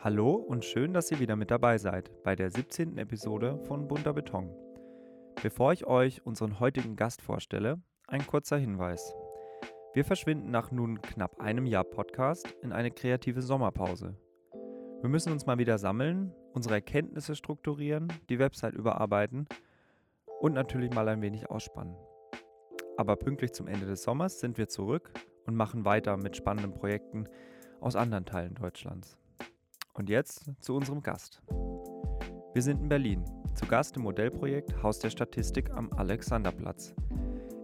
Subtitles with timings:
[0.00, 2.98] Hallo und schön, dass ihr wieder mit dabei seid bei der 17.
[2.98, 4.48] Episode von Bunter Beton.
[5.42, 9.12] Bevor ich euch unseren heutigen Gast vorstelle, ein kurzer Hinweis.
[9.94, 14.14] Wir verschwinden nach nun knapp einem Jahr Podcast in eine kreative Sommerpause.
[15.00, 19.48] Wir müssen uns mal wieder sammeln, unsere Erkenntnisse strukturieren, die Website überarbeiten
[20.38, 21.96] und natürlich mal ein wenig ausspannen.
[22.96, 25.10] Aber pünktlich zum Ende des Sommers sind wir zurück
[25.44, 27.24] und machen weiter mit spannenden Projekten
[27.80, 29.18] aus anderen Teilen Deutschlands.
[29.98, 31.42] Und jetzt zu unserem Gast.
[32.54, 33.24] Wir sind in Berlin,
[33.56, 36.94] zu Gast im Modellprojekt Haus der Statistik am Alexanderplatz.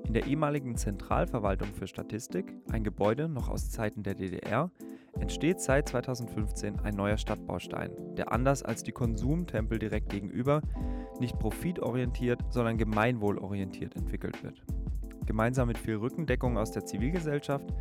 [0.05, 4.73] In der ehemaligen Zentralverwaltung für Statistik, ein Gebäude noch aus Zeiten der DDR,
[5.20, 10.60] entsteht seit 2015 ein neuer Stadtbaustein, der anders als die Konsumtempel direkt gegenüber
[11.21, 14.60] nicht profitorientiert, sondern gemeinwohlorientiert entwickelt wird.
[15.24, 17.73] Gemeinsam mit viel Rückendeckung aus der Zivilgesellschaft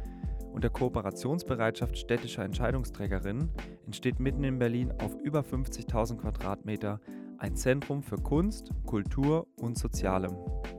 [0.53, 3.49] und der Kooperationsbereitschaft städtischer Entscheidungsträgerinnen
[3.85, 7.01] entsteht mitten in Berlin auf über 50.000 Quadratmeter
[7.39, 10.37] ein Zentrum für Kunst, Kultur und Sozialem.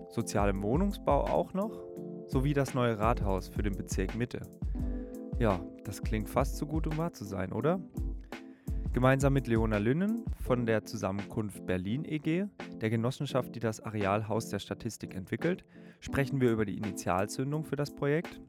[0.09, 1.83] Sozialem Wohnungsbau auch noch,
[2.29, 4.41] sowie das neue Rathaus für den Bezirk Mitte.
[5.39, 7.81] Ja, das klingt fast zu gut, um wahr zu sein, oder?
[8.93, 12.47] Gemeinsam mit Leona Lünnen von der Zusammenkunft Berlin EG,
[12.81, 15.65] der Genossenschaft, die das Arealhaus der Statistik entwickelt,
[15.99, 18.41] sprechen wir über die Initialzündung für das Projekt,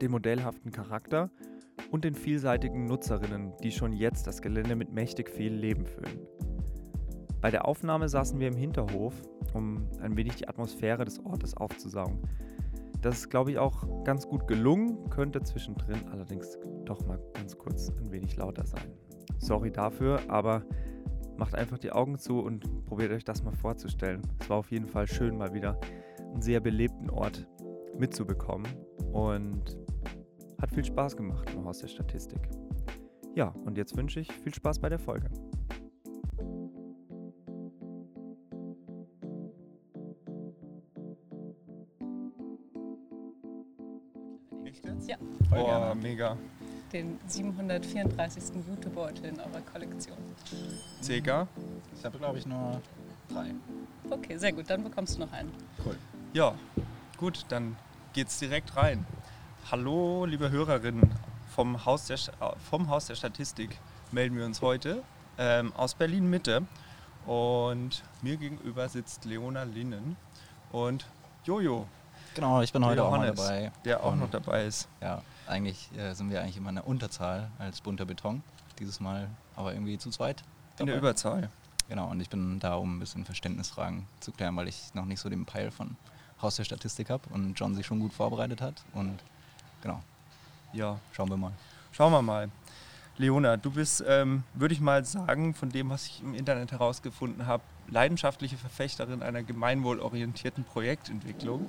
[0.00, 1.30] den modellhaften Charakter
[1.90, 6.26] und den vielseitigen Nutzerinnen, die schon jetzt das Gelände mit mächtig viel Leben füllen.
[7.40, 9.14] Bei der Aufnahme saßen wir im Hinterhof,
[9.54, 12.18] um ein wenig die Atmosphäre des Ortes aufzusaugen.
[13.02, 17.90] Das ist, glaube ich, auch ganz gut gelungen, könnte zwischendrin allerdings doch mal ganz kurz
[18.00, 18.90] ein wenig lauter sein.
[19.38, 20.64] Sorry dafür, aber
[21.36, 24.22] macht einfach die Augen zu und probiert euch das mal vorzustellen.
[24.40, 25.78] Es war auf jeden Fall schön, mal wieder
[26.18, 27.46] einen sehr belebten Ort
[27.98, 28.66] mitzubekommen
[29.12, 29.76] und
[30.60, 32.40] hat viel Spaß gemacht im Haus der Statistik.
[33.34, 35.28] Ja, und jetzt wünsche ich viel Spaß bei der Folge.
[45.06, 45.16] Ja.
[45.48, 46.36] Voll oh, mega.
[46.92, 48.56] Den 734.
[48.68, 50.16] Jutebeutel in eurer Kollektion.
[51.02, 51.46] Circa?
[51.96, 52.80] Ich habe, glaube ich, nur
[53.28, 53.54] drei.
[54.10, 54.68] Okay, sehr gut.
[54.68, 55.52] Dann bekommst du noch einen.
[55.84, 55.96] Cool.
[56.32, 56.54] Ja,
[57.18, 57.76] gut, dann
[58.12, 59.06] geht's direkt rein.
[59.68, 61.12] Hallo, liebe Hörerinnen
[61.48, 62.18] vom Haus der,
[62.70, 63.76] vom Haus der Statistik
[64.12, 65.02] melden wir uns heute
[65.38, 66.62] ähm, aus Berlin Mitte.
[67.26, 70.16] Und mir gegenüber sitzt Leona Linnen
[70.70, 71.04] und
[71.44, 71.88] Jojo.
[72.36, 73.72] Genau, ich bin heute auch Johannes, noch dabei.
[73.84, 74.86] Der auch noch dabei ist.
[75.00, 78.44] Ja, eigentlich äh, sind wir eigentlich immer in der Unterzahl als bunter Beton.
[78.78, 80.44] Dieses Mal aber irgendwie zu zweit.
[80.76, 80.82] Dabei.
[80.82, 81.50] In der Überzahl.
[81.88, 85.18] Genau, und ich bin da, um ein bisschen Verständnisfragen zu klären, weil ich noch nicht
[85.18, 85.96] so den Peil von
[86.40, 88.84] Haus der Statistik habe und John sich schon gut vorbereitet hat.
[88.92, 89.18] Und
[89.86, 90.02] genau.
[90.72, 90.98] Ja.
[91.12, 91.52] Schauen wir mal.
[91.92, 92.50] Schauen wir mal.
[93.18, 97.46] Leona, du bist, ähm, würde ich mal sagen, von dem, was ich im Internet herausgefunden
[97.46, 101.66] habe, leidenschaftliche Verfechterin einer gemeinwohlorientierten Projektentwicklung.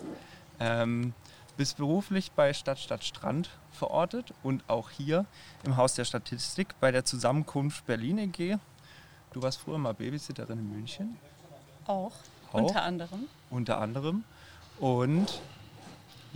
[0.60, 1.14] Ähm,
[1.56, 5.26] bist beruflich bei Stadt Stadt Strand verortet und auch hier
[5.64, 8.58] im Haus der Statistik bei der Zusammenkunft Berlin EG.
[9.32, 11.18] Du warst früher mal Babysitterin in München.
[11.86, 12.12] Auch,
[12.52, 12.54] Auch.
[12.54, 13.28] unter anderem.
[13.50, 14.24] Unter anderem.
[14.80, 15.42] Und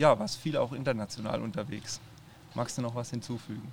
[0.02, 2.02] ja, warst viel auch international unterwegs.
[2.56, 3.72] Magst du noch was hinzufügen?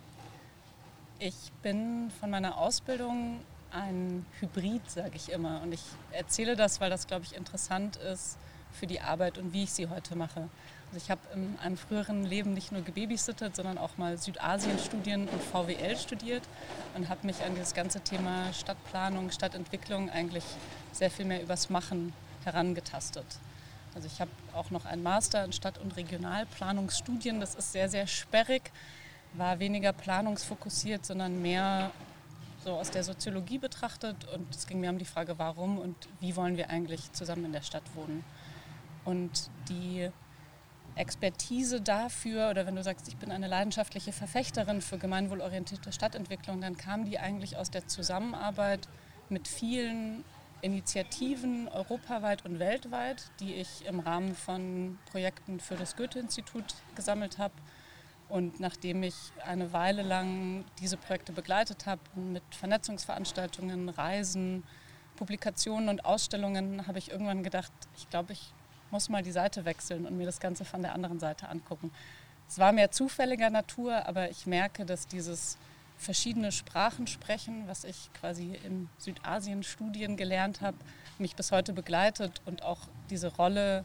[1.18, 3.40] Ich bin von meiner Ausbildung
[3.70, 5.62] ein Hybrid, sage ich immer.
[5.62, 8.36] Und ich erzähle das, weil das, glaube ich, interessant ist
[8.72, 10.50] für die Arbeit und wie ich sie heute mache.
[10.88, 15.42] Also ich habe in einem früheren Leben nicht nur gebabysittet, sondern auch mal Südasien-Studien und
[15.42, 16.42] VWL studiert
[16.94, 20.44] und habe mich an dieses ganze Thema Stadtplanung, Stadtentwicklung eigentlich
[20.92, 22.12] sehr viel mehr übers Machen
[22.44, 23.26] herangetastet.
[23.98, 27.40] Also ich habe auch noch einen Master in Stadt- und Regionalplanungsstudien.
[27.40, 28.70] Das ist sehr, sehr sperrig,
[29.32, 31.90] war weniger planungsfokussiert, sondern mehr
[32.64, 34.16] so aus der Soziologie betrachtet.
[34.32, 37.52] Und es ging mir um die Frage, warum und wie wollen wir eigentlich zusammen in
[37.52, 38.22] der Stadt wohnen.
[39.04, 40.08] Und die
[40.94, 46.76] Expertise dafür, oder wenn du sagst, ich bin eine leidenschaftliche Verfechterin für gemeinwohlorientierte Stadtentwicklung, dann
[46.76, 48.86] kam die eigentlich aus der Zusammenarbeit
[49.28, 50.22] mit vielen
[50.60, 57.54] Initiativen europaweit und weltweit, die ich im Rahmen von Projekten für das Goethe-Institut gesammelt habe.
[58.28, 59.14] Und nachdem ich
[59.44, 64.64] eine Weile lang diese Projekte begleitet habe, mit Vernetzungsveranstaltungen, Reisen,
[65.16, 68.52] Publikationen und Ausstellungen, habe ich irgendwann gedacht, ich glaube, ich
[68.90, 71.90] muss mal die Seite wechseln und mir das Ganze von der anderen Seite angucken.
[72.48, 75.58] Es war mehr zufälliger Natur, aber ich merke, dass dieses
[75.98, 80.76] verschiedene Sprachen sprechen, was ich quasi in Südasien-Studien gelernt habe,
[81.18, 82.78] mich bis heute begleitet und auch
[83.10, 83.84] diese Rolle,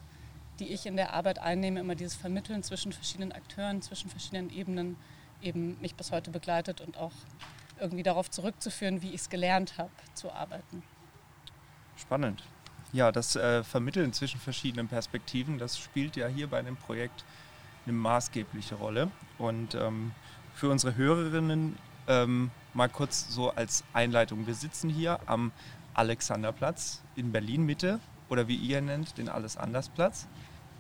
[0.60, 4.96] die ich in der Arbeit einnehme, immer dieses Vermitteln zwischen verschiedenen Akteuren, zwischen verschiedenen Ebenen,
[5.42, 7.12] eben mich bis heute begleitet und auch
[7.80, 10.84] irgendwie darauf zurückzuführen, wie ich es gelernt habe zu arbeiten.
[11.98, 12.44] Spannend.
[12.94, 17.26] Ja, das äh, Vermitteln zwischen verschiedenen Perspektiven, das spielt ja hier bei dem Projekt
[17.86, 19.10] eine maßgebliche Rolle.
[19.40, 20.12] Und ähm,
[20.54, 21.78] für unsere Hörerinnen
[22.08, 24.48] ähm, mal kurz so als Einleitung.
[24.48, 25.52] Wir sitzen hier am
[25.94, 30.28] Alexanderplatz in Berlin Mitte oder wie ihr nennt, den Alles-Anders-Platz.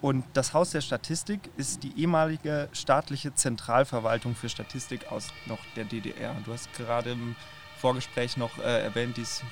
[0.01, 5.85] Und das Haus der Statistik ist die ehemalige staatliche Zentralverwaltung für Statistik aus noch der
[5.85, 6.35] DDR.
[6.43, 7.35] Du hast gerade im
[7.77, 9.43] Vorgespräch noch äh, erwähnt, die ist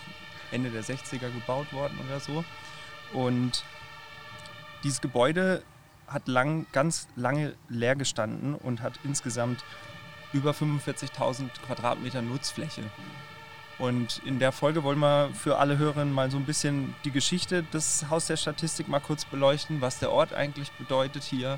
[0.52, 2.44] Ende der 60er gebaut worden oder so.
[3.14, 3.64] Und
[4.84, 5.64] dieses Gebäude
[6.08, 9.64] hat lang, ganz lange leer gestanden und hat insgesamt
[10.34, 12.84] über 45.000 Quadratmeter Nutzfläche.
[13.78, 17.64] Und in der Folge wollen wir für alle Hörerinnen mal so ein bisschen die Geschichte
[17.64, 21.58] des Haus der Statistik mal kurz beleuchten, was der Ort eigentlich bedeutet hier,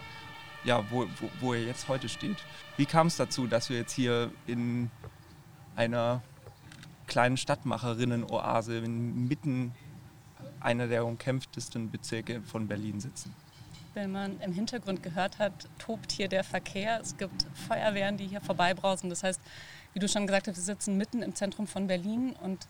[0.63, 2.37] ja, wo, wo, wo er jetzt heute steht.
[2.77, 4.89] Wie kam es dazu, dass wir jetzt hier in
[5.75, 6.21] einer
[7.07, 9.73] kleinen Stadtmacherinnen-Oase inmitten
[10.61, 13.35] einer der umkämpftesten Bezirke von Berlin sitzen?
[13.93, 16.99] Wenn man im Hintergrund gehört hat, tobt hier der Verkehr.
[16.99, 19.09] Es gibt Feuerwehren, die hier vorbeibrausen.
[19.09, 19.39] Das heißt,
[19.93, 22.67] wie du schon gesagt hast, wir sitzen mitten im Zentrum von Berlin und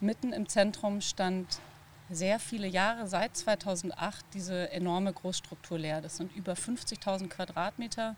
[0.00, 1.60] mitten im Zentrum stand
[2.08, 6.00] sehr viele Jahre, seit 2008, diese enorme Großstruktur leer.
[6.00, 8.16] Das sind über 50.000 Quadratmeter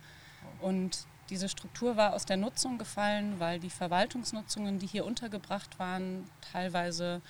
[0.60, 6.28] und diese Struktur war aus der Nutzung gefallen, weil die Verwaltungsnutzungen, die hier untergebracht waren,
[6.52, 7.22] teilweise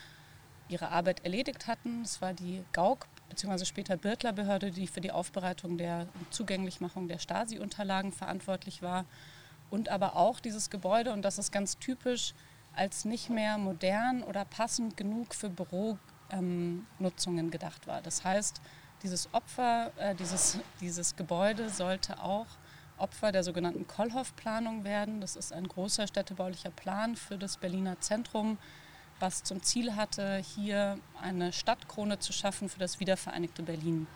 [0.68, 2.02] ihre Arbeit erledigt hatten.
[2.02, 3.64] Es war die GAUK bzw.
[3.64, 9.04] später Birtler-Behörde, die für die Aufbereitung der Zugänglichmachung der Stasi-Unterlagen verantwortlich war.
[9.70, 12.34] Und aber auch dieses Gebäude, und das ist ganz typisch,
[12.74, 15.98] als nicht mehr modern oder passend genug für Büronutzungen
[16.30, 18.02] ähm, gedacht war.
[18.02, 18.60] Das heißt,
[19.02, 22.46] dieses Opfer, äh, dieses, dieses Gebäude sollte auch
[22.98, 25.20] Opfer der sogenannten Kollhoff-Planung werden.
[25.20, 28.58] Das ist ein großer städtebaulicher Plan für das Berliner Zentrum,
[29.22, 34.08] was zum Ziel hatte, hier eine Stadtkrone zu schaffen für das wiedervereinigte Berlin.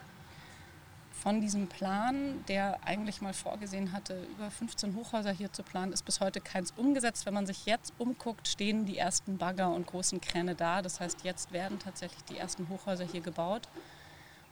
[1.12, 6.04] Von diesem Plan, der eigentlich mal vorgesehen hatte, über 15 Hochhäuser hier zu planen, ist
[6.04, 7.24] bis heute keins umgesetzt.
[7.24, 10.82] Wenn man sich jetzt umguckt, stehen die ersten Bagger und großen Kräne da.
[10.82, 13.68] Das heißt, jetzt werden tatsächlich die ersten Hochhäuser hier gebaut.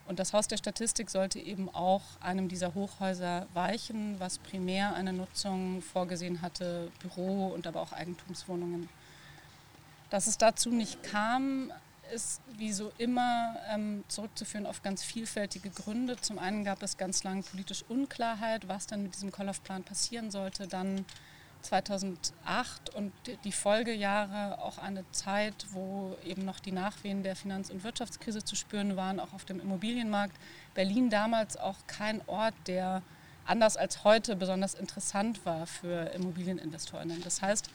[0.07, 5.11] Und das Haus der Statistik sollte eben auch einem dieser Hochhäuser weichen, was primär eine
[5.13, 8.87] Nutzung vorgesehen hatte, Büro und aber auch Eigentumswohnungen.
[10.15, 11.73] Dass es dazu nicht kam,
[12.13, 16.15] ist wie so immer ähm, zurückzuführen auf ganz vielfältige Gründe.
[16.15, 20.69] Zum einen gab es ganz lange politische Unklarheit, was dann mit diesem Kollauf-Plan passieren sollte.
[20.69, 21.03] Dann
[21.63, 23.11] 2008 und
[23.43, 28.55] die Folgejahre auch eine Zeit, wo eben noch die Nachwehen der Finanz- und Wirtschaftskrise zu
[28.55, 30.37] spüren waren, auch auf dem Immobilienmarkt.
[30.75, 33.01] Berlin damals auch kein Ort, der
[33.45, 37.21] anders als heute besonders interessant war für Immobilieninvestoren.
[37.21, 37.69] Das heißt,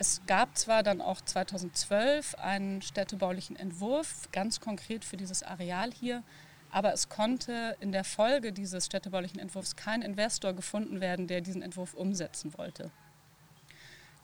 [0.00, 6.22] es gab zwar dann auch 2012 einen städtebaulichen Entwurf, ganz konkret für dieses Areal hier,
[6.70, 11.60] aber es konnte in der Folge dieses städtebaulichen Entwurfs kein Investor gefunden werden, der diesen
[11.60, 12.90] Entwurf umsetzen wollte.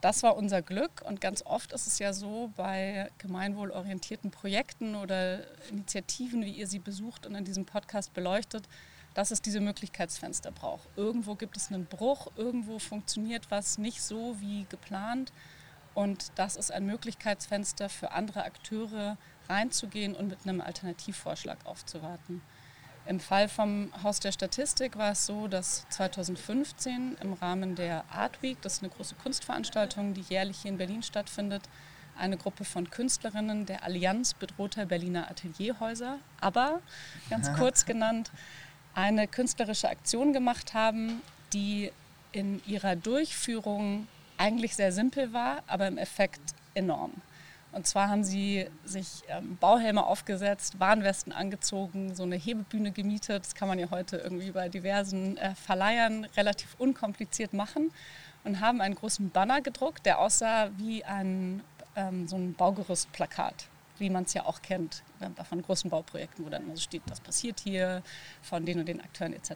[0.00, 5.40] Das war unser Glück und ganz oft ist es ja so bei gemeinwohlorientierten Projekten oder
[5.69, 8.67] Initiativen, wie ihr sie besucht und in diesem Podcast beleuchtet,
[9.12, 10.88] dass es diese Möglichkeitsfenster braucht.
[10.96, 15.32] Irgendwo gibt es einen Bruch, irgendwo funktioniert was nicht so wie geplant
[15.96, 19.16] und das ist ein Möglichkeitsfenster für andere Akteure
[19.49, 22.42] reinzugehen und mit einem Alternativvorschlag aufzuwarten.
[23.06, 28.42] Im Fall vom Haus der Statistik war es so, dass 2015 im Rahmen der Art
[28.42, 31.62] Week, das ist eine große Kunstveranstaltung, die jährlich hier in Berlin stattfindet,
[32.18, 36.80] eine Gruppe von Künstlerinnen der Allianz bedrohter Berliner Atelierhäuser, aber
[37.30, 38.30] ganz kurz genannt,
[38.94, 41.23] eine künstlerische Aktion gemacht haben,
[41.54, 41.90] die
[42.32, 46.40] in ihrer Durchführung eigentlich sehr simpel war, aber im Effekt
[46.75, 47.12] enorm.
[47.76, 53.45] Und zwar haben sie sich ähm, Bauhelme aufgesetzt, Warnwesten angezogen, so eine Hebebühne gemietet.
[53.45, 57.93] Das kann man ja heute irgendwie bei diversen äh, Verleihern relativ unkompliziert machen.
[58.45, 61.62] Und haben einen großen Banner gedruckt, der aussah wie ein,
[61.97, 63.66] ähm, so ein Baugerüstplakat,
[63.99, 67.02] wie man es ja auch kennt äh, von großen Bauprojekten, wo dann immer so steht,
[67.09, 68.02] was passiert hier,
[68.40, 69.52] von den und den Akteuren etc.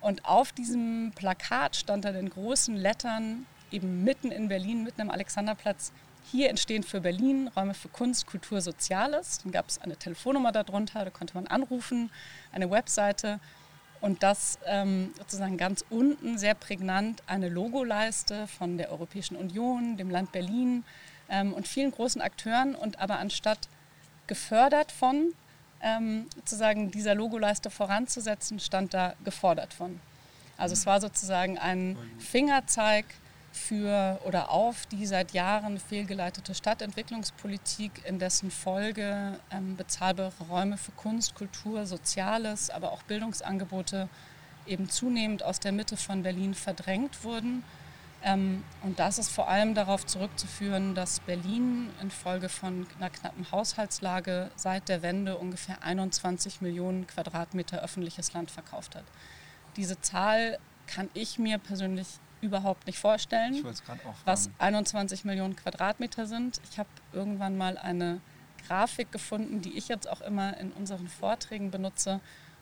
[0.00, 5.10] Und auf diesem Plakat stand dann in großen Lettern eben mitten in Berlin, mitten am
[5.10, 5.92] Alexanderplatz.
[6.30, 9.40] Hier entstehen für Berlin Räume für Kunst, Kultur, Soziales.
[9.42, 12.10] Dann gab es eine Telefonnummer darunter, da konnte man anrufen,
[12.52, 13.38] eine Webseite
[14.00, 20.10] und das ähm, sozusagen ganz unten sehr prägnant eine Logoleiste von der Europäischen Union, dem
[20.10, 20.84] Land Berlin
[21.28, 22.74] ähm, und vielen großen Akteuren.
[22.74, 23.68] Und aber anstatt
[24.26, 25.32] gefördert von
[25.80, 30.00] ähm, sozusagen dieser Logoleiste voranzusetzen, stand da gefordert von.
[30.56, 33.06] Also es war sozusagen ein Fingerzeig
[33.56, 40.92] für oder auf die seit Jahren fehlgeleitete Stadtentwicklungspolitik, in dessen Folge ähm, bezahlbare Räume für
[40.92, 44.08] Kunst, Kultur, Soziales, aber auch Bildungsangebote
[44.66, 47.64] eben zunehmend aus der Mitte von Berlin verdrängt wurden.
[48.22, 54.50] Ähm, und das ist vor allem darauf zurückzuführen, dass Berlin infolge von einer knappen Haushaltslage
[54.56, 59.04] seit der Wende ungefähr 21 Millionen Quadratmeter öffentliches Land verkauft hat.
[59.76, 62.06] Diese Zahl kann ich mir persönlich
[62.46, 63.64] überhaupt nicht vorstellen,
[64.24, 66.60] was 21 Millionen Quadratmeter sind.
[66.70, 68.20] Ich habe irgendwann mal eine
[68.66, 72.20] Grafik gefunden, die ich jetzt auch immer in unseren Vorträgen benutze.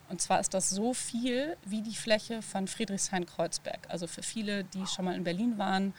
[0.08, 3.88] Und zwar ist das so viel wie die Fläche von Friedrichshain-Kreuzberg.
[3.88, 5.94] Also für viele, die schon mal in Berlin waren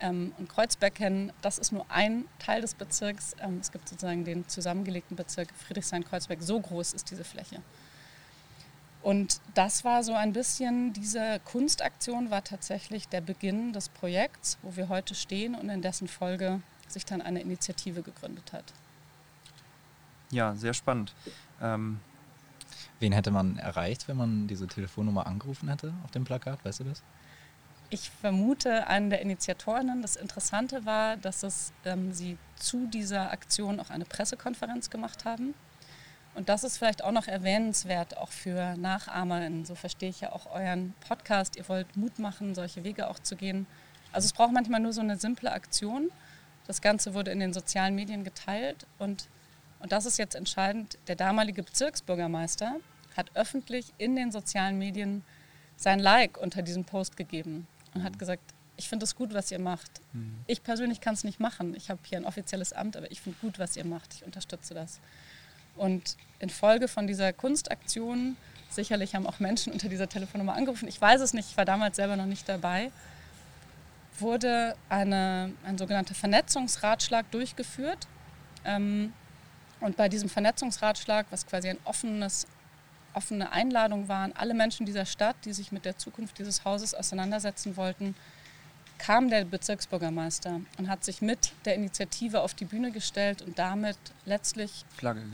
[0.00, 3.34] ähm, und Kreuzberg kennen, das ist nur ein Teil des Bezirks.
[3.40, 6.42] Ähm, es gibt sozusagen den zusammengelegten Bezirk Friedrichshain-Kreuzberg.
[6.42, 7.62] So groß ist diese Fläche.
[9.02, 14.76] Und das war so ein bisschen, diese Kunstaktion war tatsächlich der Beginn des Projekts, wo
[14.76, 18.64] wir heute stehen und in dessen Folge sich dann eine Initiative gegründet hat.
[20.30, 21.14] Ja, sehr spannend.
[21.60, 22.00] Ähm
[23.02, 26.64] Wen hätte man erreicht, wenn man diese Telefonnummer angerufen hätte auf dem Plakat?
[26.64, 27.02] Weißt du das?
[27.90, 30.02] Ich vermute einen der Initiatorinnen.
[30.02, 35.52] Das Interessante war, dass es, ähm, sie zu dieser Aktion auch eine Pressekonferenz gemacht haben
[36.34, 39.64] und das ist vielleicht auch noch erwähnenswert, auch für Nachahmerinnen.
[39.64, 41.56] So verstehe ich ja auch euren Podcast.
[41.56, 43.66] Ihr wollt Mut machen, solche Wege auch zu gehen.
[44.12, 46.10] Also es braucht manchmal nur so eine simple Aktion.
[46.66, 49.28] Das Ganze wurde in den sozialen Medien geteilt und,
[49.80, 50.96] und das ist jetzt entscheidend.
[51.06, 52.76] Der damalige Bezirksbürgermeister
[53.16, 55.24] hat öffentlich in den sozialen Medien
[55.76, 58.04] sein Like unter diesem Post gegeben und mhm.
[58.04, 58.42] hat gesagt,
[58.76, 60.00] ich finde es gut, was ihr macht.
[60.12, 60.38] Mhm.
[60.46, 61.74] Ich persönlich kann es nicht machen.
[61.76, 64.14] Ich habe hier ein offizielles Amt, aber ich finde gut, was ihr macht.
[64.14, 65.00] Ich unterstütze das.
[65.76, 68.36] Und infolge von dieser Kunstaktion,
[68.68, 71.96] sicherlich haben auch Menschen unter dieser Telefonnummer angerufen, ich weiß es nicht, ich war damals
[71.96, 72.90] selber noch nicht dabei,
[74.18, 78.06] wurde eine, ein sogenannter Vernetzungsratschlag durchgeführt.
[78.64, 79.12] Ähm,
[79.80, 82.46] und bei diesem Vernetzungsratschlag, was quasi ein offenes,
[83.14, 86.94] offene Einladung war an alle Menschen dieser Stadt, die sich mit der Zukunft dieses Hauses
[86.94, 88.14] auseinandersetzen wollten,
[89.02, 93.98] kam der Bezirksbürgermeister und hat sich mit der Initiative auf die Bühne gestellt und damit
[94.26, 94.84] letztlich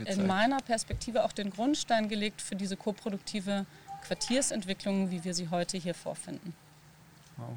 [0.05, 3.67] in meiner Perspektive auch den Grundstein gelegt für diese koproduktive
[4.07, 6.55] Quartiersentwicklung, wie wir sie heute hier vorfinden.
[7.37, 7.49] Wow.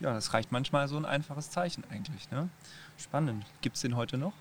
[0.00, 2.28] Ja, das reicht manchmal so ein einfaches Zeichen eigentlich.
[2.32, 2.48] Ne?
[2.98, 3.44] Spannend.
[3.60, 4.32] Gibt es den heute noch?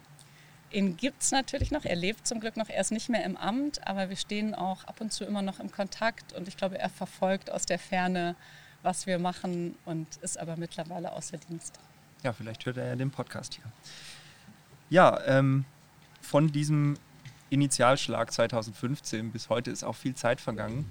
[0.72, 1.86] Ihn gibt es natürlich noch.
[1.86, 2.70] Er lebt zum Glück noch.
[2.70, 5.60] Er ist nicht mehr im Amt, aber wir stehen auch ab und zu immer noch
[5.60, 8.36] im Kontakt und ich glaube, er verfolgt aus der Ferne
[8.84, 11.80] was wir machen und ist aber mittlerweile außer Dienst.
[12.24, 13.72] Ja, vielleicht hört er ja den Podcast hier.
[14.90, 15.66] Ja, ähm,
[16.22, 16.98] von diesem
[17.50, 20.86] Initialschlag 2015 bis heute ist auch viel Zeit vergangen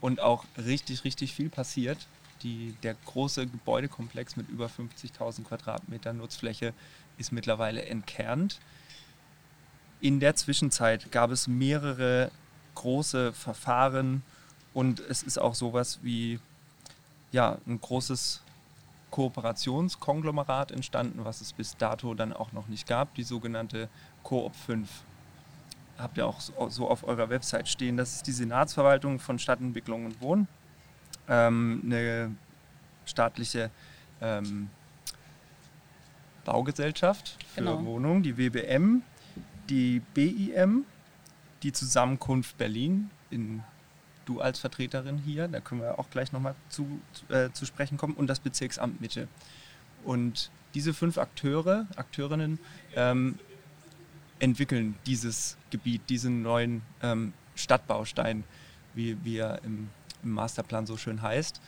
[0.00, 2.06] und auch richtig, richtig viel passiert.
[2.42, 6.74] Die, der große Gebäudekomplex mit über 50.000 Quadratmetern Nutzfläche
[7.18, 8.60] ist mittlerweile entkernt.
[10.00, 12.30] In der Zwischenzeit gab es mehrere
[12.74, 14.22] große Verfahren
[14.74, 16.38] und es ist auch sowas wie
[17.32, 18.42] ja, ein großes
[19.10, 23.88] Kooperationskonglomerat entstanden, was es bis dato dann auch noch nicht gab, die sogenannte
[24.22, 24.88] Coop 5.
[25.98, 27.96] Habt ihr auch so auf eurer Website stehen.
[27.96, 30.48] Das ist die Senatsverwaltung von Stadtentwicklung und Wohnen.
[31.28, 32.34] Ähm, eine
[33.06, 33.70] staatliche
[34.20, 34.68] ähm,
[36.44, 37.84] Baugesellschaft für genau.
[37.84, 39.02] Wohnungen, die WBM,
[39.68, 40.84] die BIM,
[41.62, 43.62] die Zusammenkunft Berlin in
[44.26, 48.14] du als Vertreterin hier, da können wir auch gleich nochmal zu, äh, zu sprechen kommen,
[48.14, 49.28] und das Bezirksamt Mitte.
[50.04, 52.58] Und diese fünf Akteure, Akteurinnen
[52.94, 53.38] ähm,
[54.38, 58.44] entwickeln dieses Gebiet, diesen neuen ähm, Stadtbaustein,
[58.94, 59.88] wie, wie er im,
[60.22, 61.60] im Masterplan so schön heißt.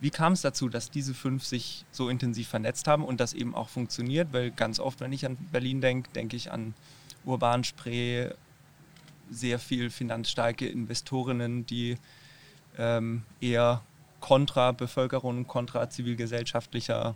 [0.00, 3.54] Wie kam es dazu, dass diese fünf sich so intensiv vernetzt haben und das eben
[3.54, 4.32] auch funktioniert?
[4.32, 6.74] Weil ganz oft, wenn ich an Berlin denke, denke ich an
[7.24, 8.30] Urban Spree,
[9.30, 11.98] sehr viel finanzstarke Investorinnen, die
[12.78, 13.82] ähm, eher
[14.20, 17.14] kontra Bevölkerung, kontra zivilgesellschaftlicher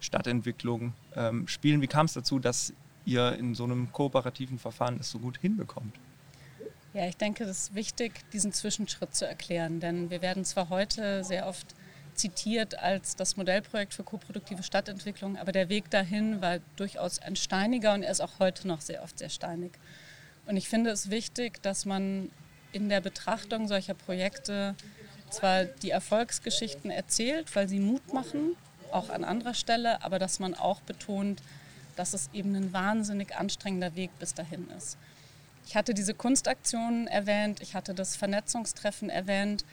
[0.00, 1.80] Stadtentwicklung ähm, spielen.
[1.80, 2.72] Wie kam es dazu, dass
[3.04, 5.94] ihr in so einem kooperativen Verfahren das so gut hinbekommt?
[6.92, 11.24] Ja, ich denke, es ist wichtig, diesen Zwischenschritt zu erklären, denn wir werden zwar heute
[11.24, 11.74] sehr oft
[12.14, 17.94] zitiert als das Modellprojekt für koproduktive Stadtentwicklung, aber der Weg dahin war durchaus ein steiniger
[17.94, 19.72] und er ist auch heute noch sehr oft sehr steinig.
[20.46, 22.30] Und ich finde es wichtig, dass man
[22.72, 24.74] in der Betrachtung solcher Projekte
[25.30, 28.56] zwar die Erfolgsgeschichten erzählt, weil sie Mut machen,
[28.92, 31.42] auch an anderer Stelle, aber dass man auch betont,
[31.96, 34.98] dass es eben ein wahnsinnig anstrengender Weg bis dahin ist.
[35.66, 39.64] Ich hatte diese Kunstaktionen erwähnt, ich hatte das Vernetzungstreffen erwähnt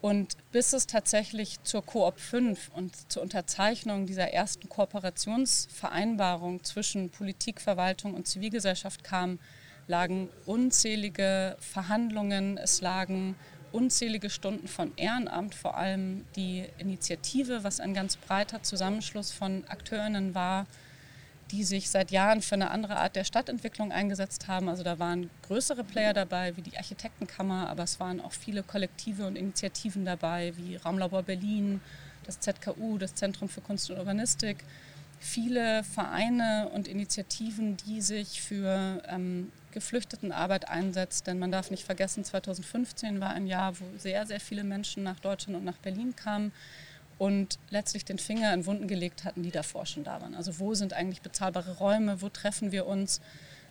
[0.00, 7.60] Und bis es tatsächlich zur Koop 5 und zur Unterzeichnung dieser ersten Kooperationsvereinbarung zwischen Politik,
[7.60, 9.40] Verwaltung und Zivilgesellschaft kam,
[9.88, 13.34] lagen unzählige Verhandlungen, es lagen
[13.72, 20.34] unzählige Stunden von Ehrenamt, vor allem die Initiative, was ein ganz breiter Zusammenschluss von Akteurinnen
[20.34, 20.66] war,
[21.50, 24.68] die sich seit Jahren für eine andere Art der Stadtentwicklung eingesetzt haben.
[24.68, 29.26] Also da waren größere Player dabei, wie die Architektenkammer, aber es waren auch viele Kollektive
[29.26, 31.80] und Initiativen dabei, wie Raumlabor Berlin,
[32.24, 34.58] das ZKU, das Zentrum für Kunst und Urbanistik.
[35.20, 41.26] Viele Vereine und Initiativen, die sich für ähm, Geflüchtetenarbeit einsetzt.
[41.26, 45.20] Denn man darf nicht vergessen, 2015 war ein Jahr, wo sehr, sehr viele Menschen nach
[45.20, 46.52] Deutschland und nach Berlin kamen
[47.18, 50.34] und letztlich den Finger in Wunden gelegt hatten, die davor schon da waren.
[50.34, 53.20] Also wo sind eigentlich bezahlbare Räume, wo treffen wir uns,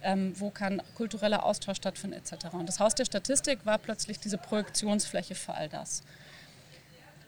[0.04, 2.54] ähm, wo kann kultureller Austausch stattfinden etc.
[2.54, 6.04] Und das Haus der Statistik war plötzlich diese Projektionsfläche für all das.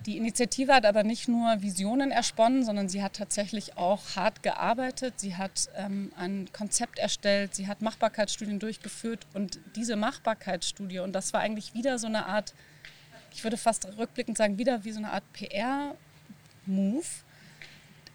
[0.06, 5.20] Die Initiative hat aber nicht nur Visionen ersponnen, sondern sie hat tatsächlich auch hart gearbeitet.
[5.20, 11.34] Sie hat ähm, ein Konzept erstellt, sie hat Machbarkeitsstudien durchgeführt und diese Machbarkeitsstudie, und das
[11.34, 12.54] war eigentlich wieder so eine Art,
[13.32, 15.96] ich würde fast rückblickend sagen, wieder wie so eine Art PR-
[16.70, 17.06] Move,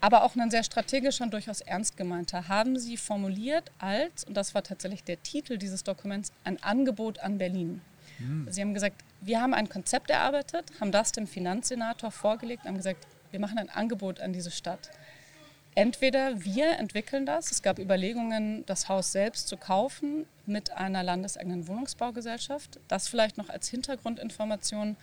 [0.00, 4.54] aber auch ein sehr strategischer und durchaus ernst gemeinter, haben sie formuliert als, und das
[4.54, 7.80] war tatsächlich der Titel dieses Dokuments, ein Angebot an Berlin.
[8.18, 8.46] Mhm.
[8.50, 12.76] Sie haben gesagt, wir haben ein Konzept erarbeitet, haben das dem Finanzsenator vorgelegt und haben
[12.76, 14.90] gesagt, wir machen ein Angebot an diese Stadt.
[15.76, 21.66] Entweder wir entwickeln das, es gab Überlegungen, das Haus selbst zu kaufen mit einer landeseigenen
[21.66, 22.78] Wohnungsbaugesellschaft.
[22.86, 24.96] Das vielleicht noch als Hintergrundinformation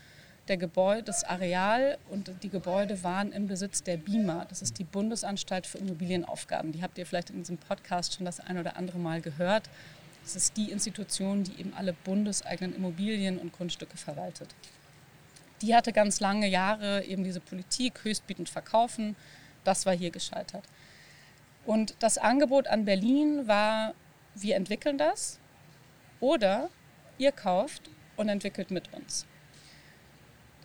[0.47, 4.45] der Gebäude, das Areal und die Gebäude waren im Besitz der BIMA.
[4.45, 6.71] Das ist die Bundesanstalt für Immobilienaufgaben.
[6.71, 9.69] Die habt ihr vielleicht in diesem Podcast schon das ein oder andere Mal gehört.
[10.23, 14.49] Das ist die Institution, die eben alle bundeseigenen Immobilien und Grundstücke verwaltet.
[15.61, 19.15] Die hatte ganz lange Jahre eben diese Politik höchstbietend verkaufen.
[19.63, 20.63] Das war hier gescheitert.
[21.65, 23.93] Und das Angebot an Berlin war,
[24.33, 25.39] wir entwickeln das
[26.19, 26.69] oder
[27.17, 29.25] ihr kauft und entwickelt mit uns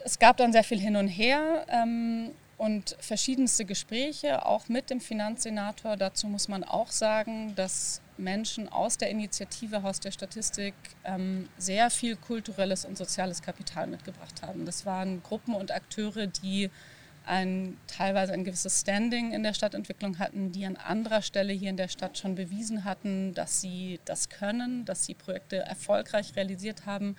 [0.07, 5.01] es gab dann sehr viel hin und her ähm, und verschiedenste Gespräche, auch mit dem
[5.01, 5.97] Finanzsenator.
[5.97, 10.75] Dazu muss man auch sagen, dass Menschen aus der Initiative Haus der Statistik
[11.05, 14.67] ähm, sehr viel kulturelles und soziales Kapital mitgebracht haben.
[14.67, 16.71] Das waren Gruppen und Akteure, die
[17.27, 21.77] ein, teilweise ein gewisses Standing in der Stadtentwicklung hatten, die an anderer Stelle hier in
[21.77, 27.17] der Stadt schon bewiesen hatten, dass sie das können, dass sie Projekte erfolgreich realisiert haben.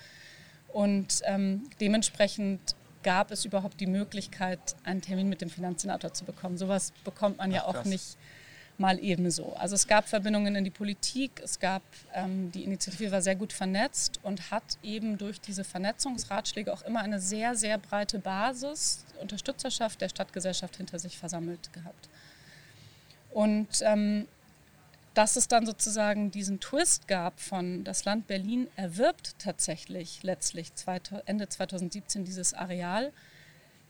[0.70, 6.58] Und ähm, dementsprechend gab es überhaupt die Möglichkeit, einen Termin mit dem Finanzsenator zu bekommen.
[6.58, 8.18] Sowas bekommt man ja Ach, auch nicht
[8.80, 9.54] mal ebenso.
[9.54, 11.82] Also es gab Verbindungen in die Politik, es gab,
[12.14, 17.02] ähm, die Initiative war sehr gut vernetzt und hat eben durch diese Vernetzungsratschläge auch immer
[17.02, 22.10] eine sehr, sehr breite Basis, Unterstützerschaft der Stadtgesellschaft hinter sich versammelt gehabt.
[23.32, 24.28] Und ähm,
[25.18, 30.72] dass es dann sozusagen diesen Twist gab von das Land Berlin erwirbt tatsächlich letztlich
[31.26, 33.12] Ende 2017 dieses Areal,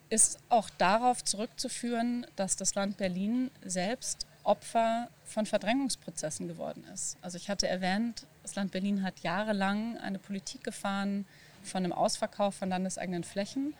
[0.09, 7.17] ist auch darauf zurückzuführen, dass das Land Berlin selbst Opfer von Verdrängungsprozessen geworden ist.
[7.21, 11.25] Also ich hatte erwähnt, das Land Berlin hat jahrelang eine Politik gefahren
[11.63, 13.73] von einem Ausverkauf von landeseigenen Flächen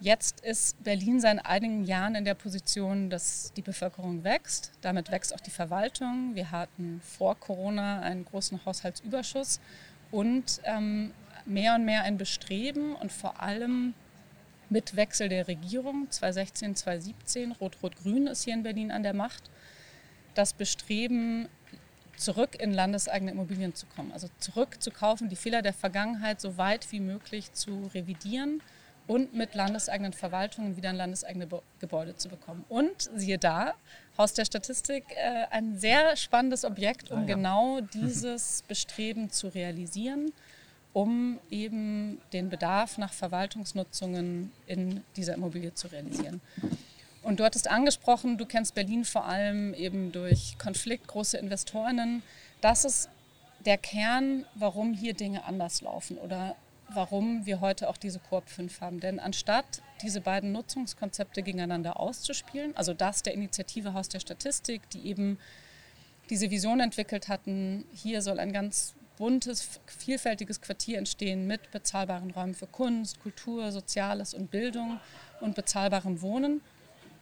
[0.00, 4.72] Jetzt ist Berlin seit einigen Jahren in der Position, dass die Bevölkerung wächst.
[4.82, 6.34] Damit wächst auch die Verwaltung.
[6.34, 9.60] Wir hatten vor Corona einen großen Haushaltsüberschuss
[10.10, 11.12] und ähm,
[11.46, 13.94] mehr und mehr ein Bestreben und vor allem
[14.68, 19.44] mit Wechsel der Regierung 2016, 2017, Rot-Rot-Grün ist hier in Berlin an der Macht,
[20.34, 21.48] das Bestreben,
[22.16, 24.12] zurück in landeseigene Immobilien zu kommen.
[24.12, 28.62] Also zurück zu kaufen, die Fehler der Vergangenheit so weit wie möglich zu revidieren
[29.06, 31.46] und mit landeseigenen Verwaltungen wieder ein landeseigene
[31.78, 32.64] Gebäude zu bekommen.
[32.68, 33.74] Und siehe da,
[34.16, 37.34] Haus der Statistik, äh, ein sehr spannendes Objekt, um ah, ja.
[37.34, 40.32] genau dieses Bestreben zu realisieren,
[40.92, 46.40] um eben den Bedarf nach Verwaltungsnutzungen in dieser Immobilie zu realisieren.
[47.24, 52.22] Und du hattest angesprochen, du kennst Berlin vor allem eben durch Konflikt, große Investorinnen.
[52.60, 53.08] Das ist
[53.64, 56.54] der Kern, warum hier Dinge anders laufen oder
[56.90, 59.00] warum wir heute auch diese Koop 5 haben.
[59.00, 65.06] Denn anstatt diese beiden Nutzungskonzepte gegeneinander auszuspielen, also das der Initiative Haus der Statistik, die
[65.06, 65.38] eben
[66.28, 72.54] diese Vision entwickelt hatten, hier soll ein ganz buntes, vielfältiges Quartier entstehen mit bezahlbaren Räumen
[72.54, 75.00] für Kunst, Kultur, Soziales und Bildung
[75.40, 76.60] und bezahlbarem Wohnen.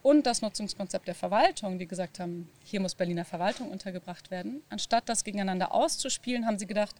[0.03, 4.63] Und das Nutzungskonzept der Verwaltung, die gesagt haben, hier muss Berliner Verwaltung untergebracht werden.
[4.69, 6.97] Anstatt das gegeneinander auszuspielen, haben sie gedacht,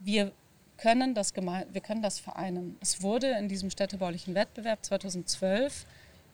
[0.00, 0.32] wir
[0.76, 2.76] können das, wir können das vereinen.
[2.80, 5.86] Es wurde in diesem städtebaulichen Wettbewerb 2012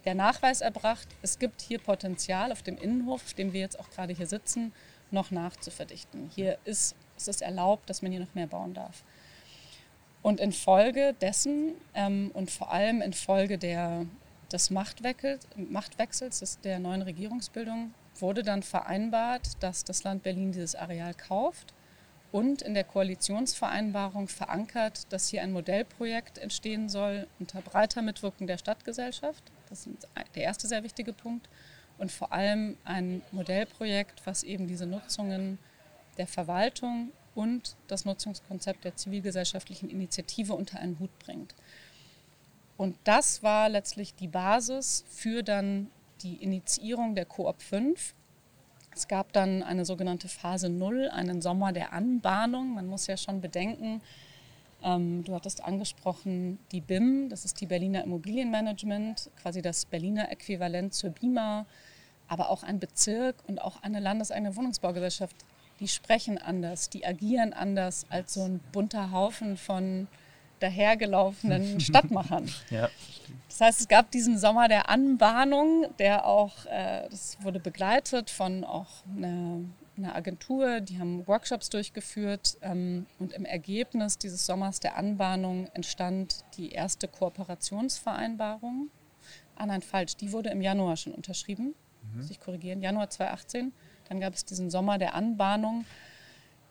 [0.05, 3.89] der Nachweis erbracht, es gibt hier Potenzial auf dem Innenhof, auf dem wir jetzt auch
[3.91, 4.73] gerade hier sitzen,
[5.13, 6.29] noch nachzuverdichten.
[6.35, 9.03] Hier ist es ist erlaubt, dass man hier noch mehr bauen darf.
[10.23, 14.07] Und infolge dessen ähm, und vor allem infolge der,
[14.53, 21.15] des Machtwechsels, des, der neuen Regierungsbildung wurde dann vereinbart, dass das Land Berlin dieses Areal
[21.15, 21.73] kauft
[22.31, 28.59] und in der Koalitionsvereinbarung verankert, dass hier ein Modellprojekt entstehen soll unter breiter Mitwirkung der
[28.59, 29.45] Stadtgesellschaft.
[29.69, 31.49] Das ist der erste sehr wichtige Punkt.
[31.99, 35.59] Und vor allem ein Modellprojekt, was eben diese Nutzungen
[36.17, 41.55] der Verwaltung und das Nutzungskonzept der zivilgesellschaftlichen Initiative unter einen Hut bringt.
[42.83, 45.87] Und das war letztlich die Basis für dann
[46.23, 48.13] die Initiierung der Coop 5,
[48.93, 52.75] es gab dann eine sogenannte Phase 0, einen Sommer der Anbahnung.
[52.75, 54.03] Man muss ja schon bedenken,
[54.83, 60.93] ähm, du hattest angesprochen, die BIM, das ist die Berliner Immobilienmanagement, quasi das Berliner Äquivalent
[60.93, 61.67] zur BIMA,
[62.27, 65.37] aber auch ein Bezirk und auch eine landeseigene Wohnungsbaugesellschaft,
[65.79, 70.09] die sprechen anders, die agieren anders als so ein bunter Haufen von
[70.63, 72.51] dahergelaufenen Stadtmachern.
[72.71, 72.89] ja.
[73.49, 78.65] Das heißt, es gab diesen Sommer der Anbahnung, der auch, äh, das wurde begleitet von
[78.65, 79.61] auch einer,
[79.99, 86.47] einer Agentur, die haben Workshops durchgeführt ähm, und im Ergebnis dieses Sommers der Anbahnung entstand
[86.57, 88.89] die erste Kooperationsvereinbarung.
[89.55, 91.75] Ah nein, falsch, die wurde im Januar schon unterschrieben,
[92.11, 92.17] mhm.
[92.17, 93.73] muss ich korrigieren, Januar 2018.
[94.09, 95.85] Dann gab es diesen Sommer der Anbahnung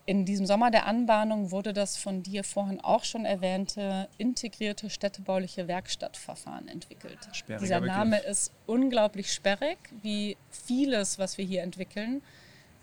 [0.05, 5.67] in diesem Sommer der Anbahnung wurde das von dir vorhin auch schon erwähnte integrierte städtebauliche
[5.67, 7.19] Werkstattverfahren entwickelt.
[7.33, 8.31] Sperriger Dieser Name Begriff.
[8.31, 12.21] ist unglaublich sperrig, wie vieles, was wir hier entwickeln,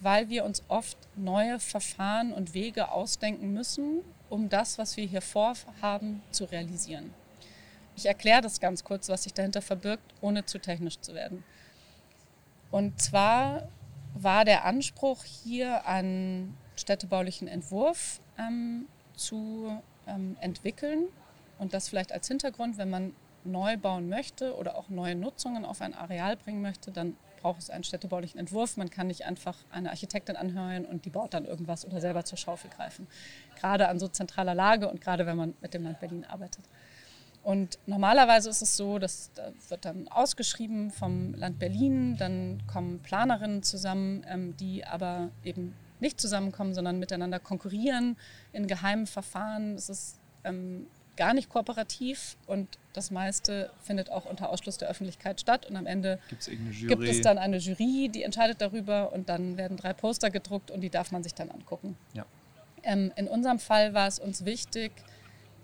[0.00, 4.00] weil wir uns oft neue Verfahren und Wege ausdenken müssen,
[4.30, 7.12] um das, was wir hier vorhaben, zu realisieren.
[7.96, 11.42] Ich erkläre das ganz kurz, was sich dahinter verbirgt, ohne zu technisch zu werden.
[12.70, 13.68] Und zwar
[14.14, 21.04] war der Anspruch hier an städtebaulichen Entwurf ähm, zu ähm, entwickeln.
[21.58, 23.12] Und das vielleicht als Hintergrund, wenn man
[23.44, 27.70] neu bauen möchte oder auch neue Nutzungen auf ein Areal bringen möchte, dann braucht es
[27.70, 28.76] einen städtebaulichen Entwurf.
[28.76, 32.38] Man kann nicht einfach eine Architektin anhören und die baut dann irgendwas oder selber zur
[32.38, 33.06] Schaufel greifen.
[33.58, 36.64] Gerade an so zentraler Lage und gerade wenn man mit dem Land Berlin arbeitet.
[37.42, 43.00] Und normalerweise ist es so, dass da wird dann ausgeschrieben vom Land Berlin, dann kommen
[43.00, 48.16] Planerinnen zusammen, ähm, die aber eben nicht zusammenkommen, sondern miteinander konkurrieren
[48.52, 49.74] in geheimen Verfahren.
[49.74, 55.40] Es ist ähm, gar nicht kooperativ und das meiste findet auch unter Ausschluss der Öffentlichkeit
[55.40, 55.66] statt.
[55.66, 56.20] Und am Ende
[56.86, 60.80] gibt es dann eine Jury, die entscheidet darüber und dann werden drei Poster gedruckt und
[60.80, 61.96] die darf man sich dann angucken.
[62.14, 62.24] Ja.
[62.84, 64.92] Ähm, in unserem Fall war es uns wichtig,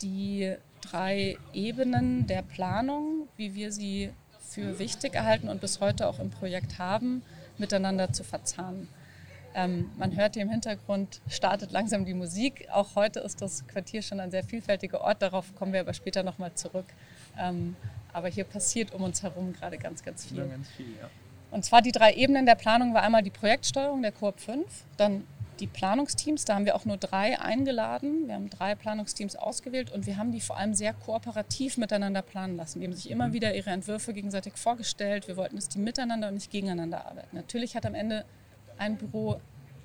[0.03, 6.19] die drei Ebenen der Planung, wie wir sie für wichtig erhalten und bis heute auch
[6.19, 7.23] im Projekt haben,
[7.59, 8.89] miteinander zu verzahnen.
[9.55, 12.69] Ähm, man hört hier im Hintergrund, startet langsam die Musik.
[12.73, 15.23] Auch heute ist das Quartier schon ein sehr vielfältiger Ort.
[15.23, 16.87] Darauf kommen wir aber später nochmal zurück.
[17.39, 17.77] Ähm,
[18.13, 20.39] aber hier passiert um uns herum gerade ganz, ganz viel.
[20.39, 21.09] Ja, ganz viel ja.
[21.51, 25.25] Und zwar die drei Ebenen der Planung war einmal die Projektsteuerung der Coop 5, dann
[25.61, 28.27] die Planungsteams, da haben wir auch nur drei eingeladen.
[28.27, 32.57] Wir haben drei Planungsteams ausgewählt und wir haben die vor allem sehr kooperativ miteinander planen
[32.57, 32.81] lassen.
[32.81, 33.33] Die haben sich immer mhm.
[33.35, 35.29] wieder ihre Entwürfe gegenseitig vorgestellt.
[35.29, 37.37] Wir wollten, dass die miteinander und nicht gegeneinander arbeiten.
[37.37, 38.25] Natürlich hat am Ende
[38.79, 39.41] ein Büro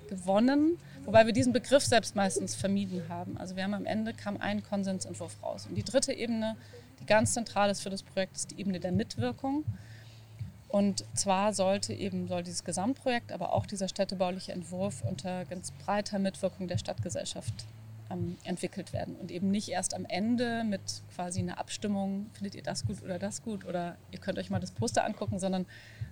[0.07, 3.37] gewonnen, wobei wir diesen Begriff selbst meistens vermieden haben.
[3.37, 5.67] Also wir haben am Ende kam ein Konsensentwurf raus.
[5.67, 6.55] Und die dritte Ebene,
[6.99, 9.63] die ganz zentral ist für das Projekt, ist die Ebene der Mitwirkung.
[10.67, 16.19] Und zwar sollte eben soll dieses Gesamtprojekt, aber auch dieser städtebauliche Entwurf unter ganz breiter
[16.19, 17.65] Mitwirkung der Stadtgesellschaft
[18.11, 20.81] ähm, entwickelt werden und eben nicht erst am Ende mit
[21.15, 24.59] quasi einer Abstimmung, findet ihr das gut oder das gut oder ihr könnt euch mal
[24.59, 25.65] das Poster angucken, sondern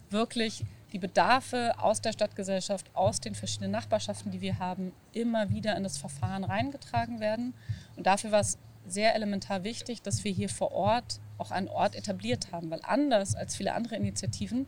[0.10, 5.76] wirklich die Bedarfe aus der Stadtgesellschaft, aus den verschiedenen Nachbarschaften, die wir haben, immer wieder
[5.76, 7.54] in das Verfahren reingetragen werden.
[7.96, 11.96] Und dafür war es sehr elementar wichtig, dass wir hier vor Ort auch einen Ort
[11.96, 14.66] etabliert haben, weil anders als viele andere Initiativen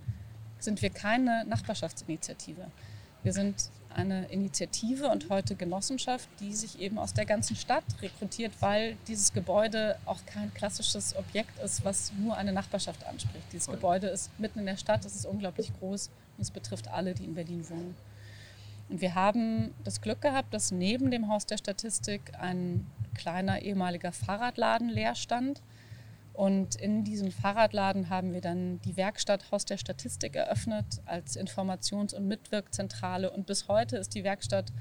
[0.60, 2.66] sind wir keine Nachbarschaftsinitiative.
[3.24, 8.54] Wir sind eine Initiative und heute Genossenschaft, die sich eben aus der ganzen Stadt rekrutiert,
[8.60, 13.46] weil dieses Gebäude auch kein klassisches Objekt ist, was nur eine Nachbarschaft anspricht.
[13.52, 13.76] Dieses Voll.
[13.76, 17.26] Gebäude ist mitten in der Stadt, es ist unglaublich groß und es betrifft alle, die
[17.26, 17.96] in Berlin wohnen.
[18.90, 24.12] Und wir haben das Glück gehabt, dass neben dem Haus der Statistik ein kleiner ehemaliger
[24.12, 25.62] Fahrradladen leer stand.
[26.40, 32.16] Und in diesem Fahrradladen haben wir dann die Werkstatt Haus der Statistik eröffnet als Informations-
[32.16, 33.30] und Mitwirkzentrale.
[33.30, 34.72] Und bis heute ist die Werkstatt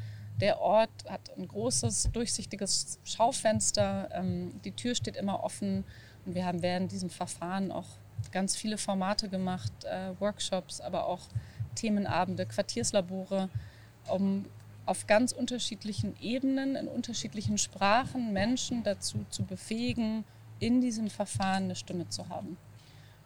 [0.40, 4.08] der Ort hat ein großes, durchsichtiges Schaufenster.
[4.12, 5.82] Ähm, die Tür steht immer offen.
[6.24, 7.88] Und wir haben während diesem Verfahren auch
[8.30, 11.22] ganz viele Formate gemacht, äh, Workshops, aber auch
[11.74, 13.48] Themenabende, Quartierslabore,
[14.06, 14.44] um
[14.86, 20.24] auf ganz unterschiedlichen Ebenen, in unterschiedlichen Sprachen Menschen dazu zu befähigen,
[20.60, 22.56] in diesem Verfahren eine Stimme zu haben.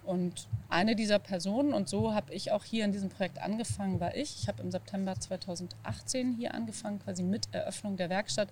[0.05, 4.17] Und eine dieser Personen, und so habe ich auch hier in diesem Projekt angefangen, war
[4.17, 4.37] ich.
[4.41, 8.49] Ich habe im September 2018 hier angefangen, quasi mit Eröffnung der Werkstatt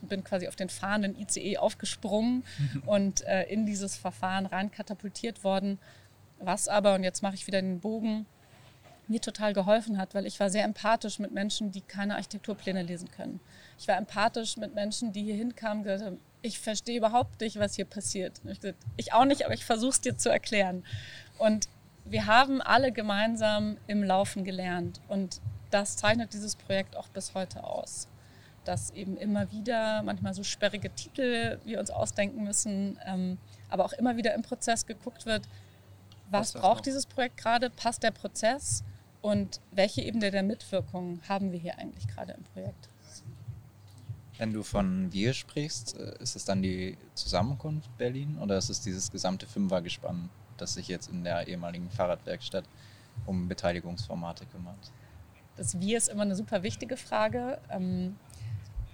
[0.00, 2.44] und bin quasi auf den fahrenden ICE aufgesprungen
[2.86, 5.78] und äh, in dieses Verfahren rein katapultiert worden.
[6.38, 8.26] Was aber, und jetzt mache ich wieder den Bogen,
[9.08, 13.10] mir total geholfen hat, weil ich war sehr empathisch mit Menschen, die keine Architekturpläne lesen
[13.10, 13.40] können.
[13.78, 17.58] Ich war empathisch mit Menschen, die hier hinkamen und gesagt haben, ich verstehe überhaupt nicht,
[17.58, 18.40] was hier passiert.
[18.44, 20.84] Ich, gesagt, ich auch nicht, aber ich versuche es dir zu erklären.
[21.38, 21.68] Und
[22.04, 25.00] wir haben alle gemeinsam im Laufen gelernt.
[25.08, 28.08] Und das zeichnet dieses Projekt auch bis heute aus.
[28.64, 33.92] Dass eben immer wieder manchmal so sperrige Titel wir uns ausdenken müssen, ähm, aber auch
[33.92, 35.48] immer wieder im Prozess geguckt wird,
[36.30, 36.80] was braucht noch?
[36.82, 38.84] dieses Projekt gerade, passt der Prozess
[39.20, 42.88] und welche Ebene der Mitwirkung haben wir hier eigentlich gerade im Projekt.
[44.42, 48.80] Wenn du von wir sprichst, äh, ist es dann die Zusammenkunft Berlin oder ist es
[48.80, 52.64] dieses gesamte Fünfergespann, das sich jetzt in der ehemaligen Fahrradwerkstatt
[53.24, 54.90] um Beteiligungsformate kümmert?
[55.56, 57.60] Das Wir ist immer eine super wichtige Frage.
[57.70, 58.16] Ähm,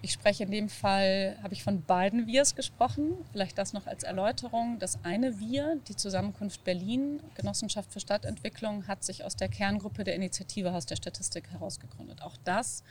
[0.03, 3.15] ich spreche in dem Fall, habe ich von beiden Wirs gesprochen.
[3.33, 4.79] Vielleicht das noch als Erläuterung.
[4.79, 10.15] Das eine Wir, die Zusammenkunft Berlin, Genossenschaft für Stadtentwicklung, hat sich aus der Kerngruppe der
[10.15, 12.21] Initiative Haus der Statistik herausgegründet.
[12.21, 12.85] Auch das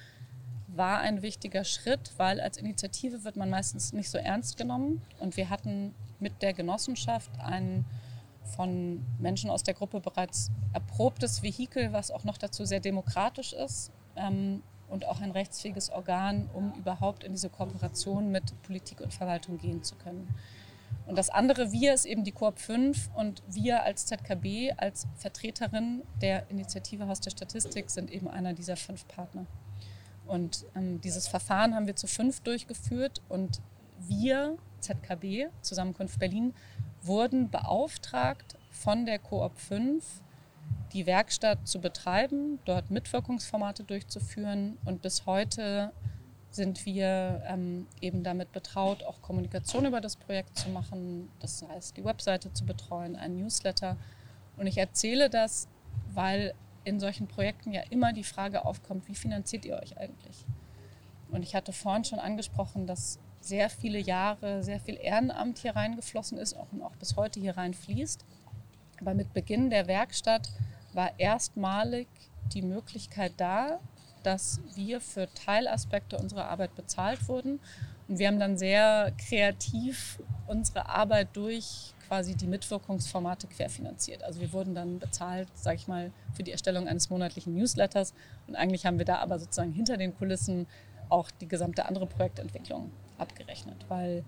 [0.77, 5.01] war ein wichtiger Schritt, weil als Initiative wird man meistens nicht so ernst genommen.
[5.19, 7.85] Und wir hatten mit der Genossenschaft ein
[8.55, 13.91] von Menschen aus der Gruppe bereits erprobtes Vehikel, was auch noch dazu sehr demokratisch ist
[14.15, 19.57] ähm, und auch ein rechtsfähiges Organ, um überhaupt in diese Kooperation mit Politik und Verwaltung
[19.57, 20.33] gehen zu können.
[21.05, 26.03] Und das andere Wir ist eben die Koop 5 und wir als ZKB, als Vertreterin
[26.21, 29.45] der Initiative Haus der Statistik sind eben einer dieser fünf Partner.
[30.27, 33.61] Und ähm, dieses Verfahren haben wir zu fünf durchgeführt und
[33.99, 36.53] wir, ZKB, Zusammenkunft Berlin,
[37.01, 40.03] wurden beauftragt von der Koop 5,
[40.93, 45.91] die Werkstatt zu betreiben, dort Mitwirkungsformate durchzuführen und bis heute
[46.49, 51.97] sind wir ähm, eben damit betraut, auch Kommunikation über das Projekt zu machen, das heißt
[51.97, 53.97] die Webseite zu betreuen, ein Newsletter.
[54.55, 55.67] Und ich erzähle das,
[56.13, 56.53] weil
[56.87, 60.45] in solchen Projekten ja immer die Frage aufkommt, wie finanziert ihr euch eigentlich?
[61.29, 66.37] Und ich hatte vorhin schon angesprochen, dass sehr viele Jahre sehr viel Ehrenamt hier reingeflossen
[66.37, 68.23] ist und auch bis heute hier reinfließt.
[69.01, 70.49] Aber mit Beginn der Werkstatt
[70.93, 72.07] war erstmalig
[72.53, 73.79] die Möglichkeit da,
[74.23, 77.59] dass wir für Teilaspekte unserer Arbeit bezahlt wurden.
[78.07, 84.23] Und wir haben dann sehr kreativ unsere Arbeit durch quasi die Mitwirkungsformate querfinanziert.
[84.23, 88.13] Also wir wurden dann bezahlt, sage ich mal, für die Erstellung eines monatlichen Newsletters.
[88.47, 90.67] Und eigentlich haben wir da aber sozusagen hinter den Kulissen
[91.09, 93.85] auch die gesamte andere Projektentwicklung abgerechnet.
[93.89, 94.23] Weil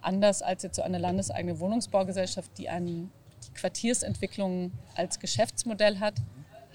[0.00, 3.10] anders als jetzt so eine landeseigene Wohnungsbaugesellschaft, die einen,
[3.46, 6.14] die Quartiersentwicklung als Geschäftsmodell hat,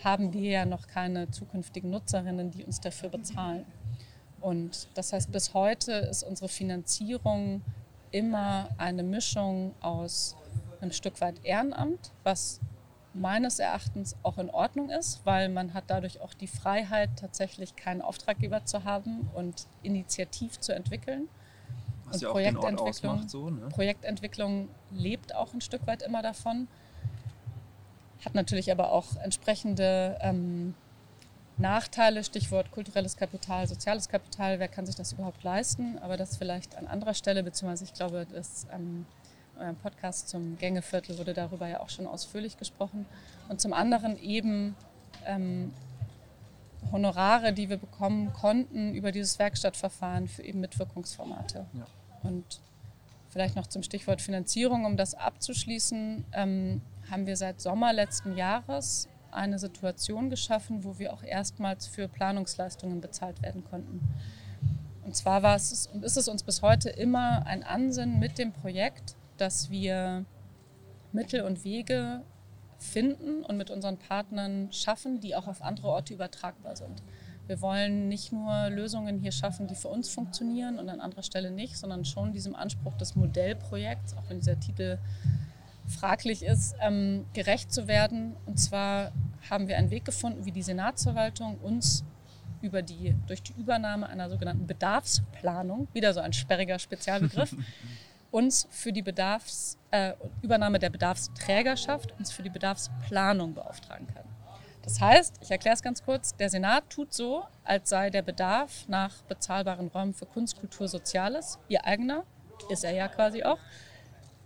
[0.03, 3.65] haben wir ja noch keine zukünftigen Nutzerinnen, die uns dafür bezahlen.
[4.41, 7.61] Und das heißt, bis heute ist unsere Finanzierung
[8.11, 10.35] immer eine Mischung aus
[10.81, 12.59] ein Stück weit Ehrenamt, was
[13.13, 18.01] meines Erachtens auch in Ordnung ist, weil man hat dadurch auch die Freiheit, tatsächlich keinen
[18.01, 21.27] Auftraggeber zu haben und initiativ zu entwickeln.
[22.05, 23.69] Was und ja Projektentwicklung, ausmacht, so, ne?
[23.69, 26.67] Projektentwicklung lebt auch ein Stück weit immer davon,
[28.23, 30.73] hat natürlich aber auch entsprechende ähm,
[31.57, 35.97] Nachteile, Stichwort kulturelles Kapital, soziales Kapital, wer kann sich das überhaupt leisten?
[35.99, 39.05] Aber das vielleicht an anderer Stelle, beziehungsweise ich glaube, das ähm,
[39.57, 43.05] eurem Podcast zum Gängeviertel wurde darüber ja auch schon ausführlich gesprochen.
[43.49, 44.75] Und zum anderen eben
[45.25, 45.73] ähm,
[46.91, 51.65] Honorare, die wir bekommen konnten über dieses Werkstattverfahren für eben Mitwirkungsformate.
[51.73, 51.87] Ja.
[52.23, 52.61] Und
[53.29, 59.07] vielleicht noch zum Stichwort Finanzierung, um das abzuschließen, ähm, haben wir seit Sommer letzten Jahres
[59.31, 64.01] eine Situation geschaffen, wo wir auch erstmals für Planungsleistungen bezahlt werden konnten.
[65.03, 68.51] Und zwar war es und ist es uns bis heute immer ein Ansinnen mit dem
[68.51, 70.25] Projekt, dass wir
[71.11, 72.23] Mittel und Wege
[72.79, 77.01] finden und mit unseren Partnern schaffen, die auch auf andere Orte übertragbar sind.
[77.47, 81.49] Wir wollen nicht nur Lösungen hier schaffen, die für uns funktionieren und an anderer Stelle
[81.49, 84.99] nicht, sondern schon diesem Anspruch des Modellprojekts, auch wenn dieser Titel
[85.87, 88.35] fraglich ist, ähm, gerecht zu werden.
[88.45, 89.13] Und zwar
[89.49, 92.03] haben wir einen Weg gefunden, wie die Senatsverwaltung uns
[92.61, 97.55] über die, durch die Übernahme einer sogenannten Bedarfsplanung, wieder so ein sperriger Spezialbegriff,
[98.31, 104.25] uns für die Bedarfs, äh, Übernahme der Bedarfsträgerschaft uns für die Bedarfsplanung beauftragen kann.
[104.83, 108.87] Das heißt, ich erkläre es ganz kurz, der Senat tut so, als sei der Bedarf
[108.87, 112.23] nach bezahlbaren Räumen für Kunst, Kultur, Soziales ihr eigener,
[112.69, 113.59] ist er ja quasi auch,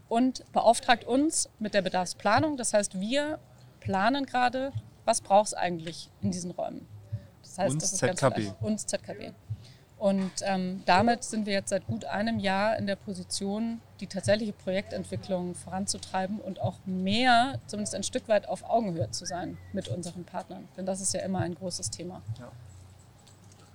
[0.10, 2.58] und beauftragt uns mit der Bedarfsplanung.
[2.58, 3.40] Das heißt, wir
[3.82, 4.72] planen gerade,
[5.06, 6.88] was braucht es eigentlich in diesen Räumen.
[7.44, 8.54] Das heißt, uns das ist ZKB.
[8.62, 9.34] uns ZKB.
[10.02, 14.52] Und ähm, damit sind wir jetzt seit gut einem Jahr in der Position, die tatsächliche
[14.52, 20.24] Projektentwicklung voranzutreiben und auch mehr, zumindest ein Stück weit auf Augenhöhe zu sein mit unseren
[20.24, 20.68] Partnern.
[20.76, 22.24] Denn das ist ja immer ein großes Thema.
[22.40, 22.52] Ja.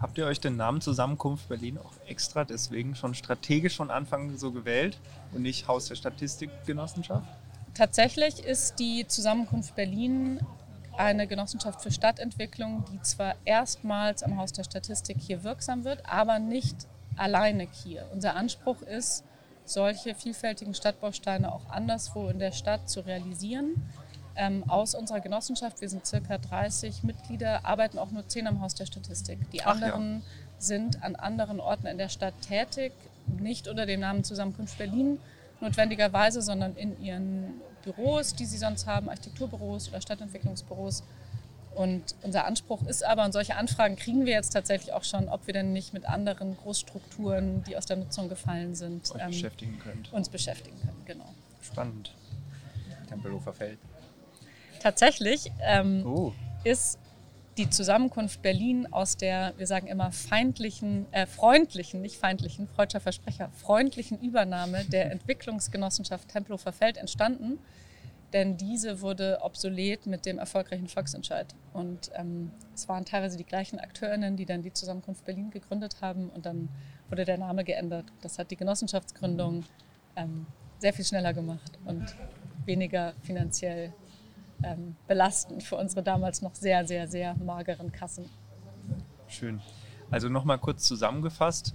[0.01, 4.51] Habt ihr euch den Namen Zusammenkunft Berlin auch extra deswegen schon strategisch von Anfang so
[4.51, 4.99] gewählt
[5.33, 7.29] und nicht Haus der Statistikgenossenschaft?
[7.73, 10.41] Tatsächlich ist die Zusammenkunft Berlin
[10.99, 16.39] eine Genossenschaft für Stadtentwicklung, die zwar erstmals am Haus der Statistik hier wirksam wird, aber
[16.39, 16.77] nicht
[17.17, 18.07] alleine hier.
[18.13, 19.25] Unser Anspruch ist,
[19.65, 23.75] solche vielfältigen Stadtbausteine auch anderswo in der Stadt zu realisieren.
[24.37, 28.75] Ähm, aus unserer Genossenschaft, wir sind circa 30 Mitglieder, arbeiten auch nur 10 am Haus
[28.75, 29.51] der Statistik.
[29.51, 30.23] Die anderen ja.
[30.59, 32.93] sind an anderen Orten in der Stadt tätig,
[33.39, 35.19] nicht unter dem Namen Zusammenkunft Berlin
[35.61, 41.05] notwendigerweise, sondern in ihren Büros, die sie sonst haben, Architekturbüros oder Stadtentwicklungsbüros.
[41.75, 45.46] Und unser Anspruch ist aber, und solche Anfragen kriegen wir jetzt tatsächlich auch schon, ob
[45.46, 49.79] wir denn nicht mit anderen Großstrukturen, die aus der Nutzung gefallen sind, ähm, beschäftigen
[50.11, 51.03] uns beschäftigen können.
[51.05, 51.29] Genau.
[51.61, 52.14] Spannend.
[53.09, 53.79] Tempelhofer Feld.
[54.81, 56.33] Tatsächlich ähm, oh.
[56.64, 56.99] ist
[57.57, 63.51] die Zusammenkunft Berlin aus der, wir sagen immer, feindlichen, äh, freundlichen, nicht feindlichen, freudscher Versprecher,
[63.51, 67.59] freundlichen Übernahme der Entwicklungsgenossenschaft Tempelhofer Feld entstanden.
[68.33, 71.55] Denn diese wurde obsolet mit dem erfolgreichen Volksentscheid.
[71.73, 76.29] Und ähm, es waren teilweise die gleichen Akteurinnen, die dann die Zusammenkunft Berlin gegründet haben.
[76.31, 76.69] Und dann
[77.09, 78.07] wurde der Name geändert.
[78.21, 79.64] Das hat die Genossenschaftsgründung
[80.16, 80.47] ähm,
[80.79, 82.14] sehr viel schneller gemacht und
[82.66, 83.92] weniger finanziell
[84.62, 88.29] ähm, belastend für unsere damals noch sehr, sehr, sehr mageren Kassen.
[89.29, 89.61] Schön.
[90.11, 91.75] Also nochmal kurz zusammengefasst.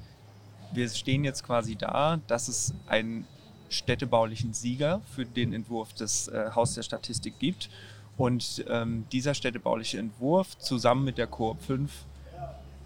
[0.71, 3.27] Wir stehen jetzt quasi da, dass es einen
[3.69, 7.69] städtebaulichen Sieger für den Entwurf des äh, Haus der Statistik gibt.
[8.17, 11.91] Und ähm, dieser städtebauliche Entwurf zusammen mit der Coop 5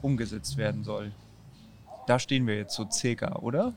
[0.01, 1.12] umgesetzt werden soll.
[2.08, 3.73] Da stehen wir jetzt so circa, oder?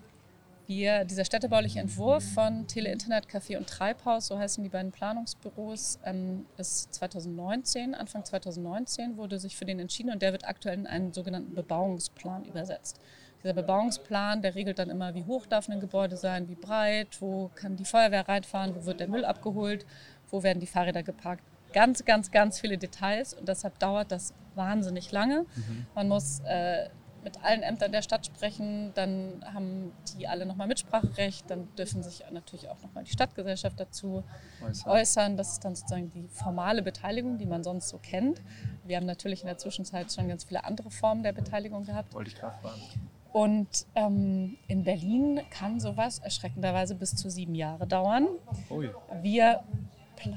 [0.69, 5.99] Wir, dieser städtebauliche Entwurf von Tele Internet Café und Treibhaus, so heißen die beiden Planungsbüros,
[6.05, 10.87] ähm, ist 2019, Anfang 2019 wurde sich für den entschieden und der wird aktuell in
[10.87, 13.01] einen sogenannten Bebauungsplan übersetzt.
[13.43, 17.51] Dieser Bebauungsplan, der regelt dann immer, wie hoch darf ein Gebäude sein, wie breit, wo
[17.55, 19.87] kann die Feuerwehr reinfahren, wo wird der Müll abgeholt,
[20.29, 21.43] wo werden die Fahrräder geparkt.
[21.73, 25.47] Ganz, ganz, ganz viele Details und deshalb dauert das wahnsinnig lange.
[25.57, 25.87] Mhm.
[25.95, 26.91] Man muss äh,
[27.29, 32.25] mit allen Ämtern der Stadt sprechen, dann haben die alle nochmal Mitspracherecht, dann dürfen sich
[32.33, 34.25] natürlich auch nochmal die Stadtgesellschaft dazu
[34.67, 34.93] äußern.
[34.93, 35.37] äußern.
[35.37, 38.41] Das ist dann sozusagen die formale Beteiligung, die man sonst so kennt.
[38.85, 42.15] Wir haben natürlich in der Zwischenzeit schon ganz viele andere Formen der Beteiligung gehabt.
[42.15, 42.81] Wollte ich gerade fragen.
[43.31, 48.27] Und ähm, in Berlin kann sowas erschreckenderweise bis zu sieben Jahre dauern.
[48.71, 48.91] Ui.
[49.21, 49.63] Wir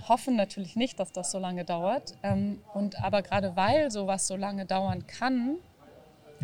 [0.09, 2.15] hoffen natürlich nicht, dass das so lange dauert.
[2.21, 5.57] Ähm, und aber gerade weil sowas so lange dauern kann,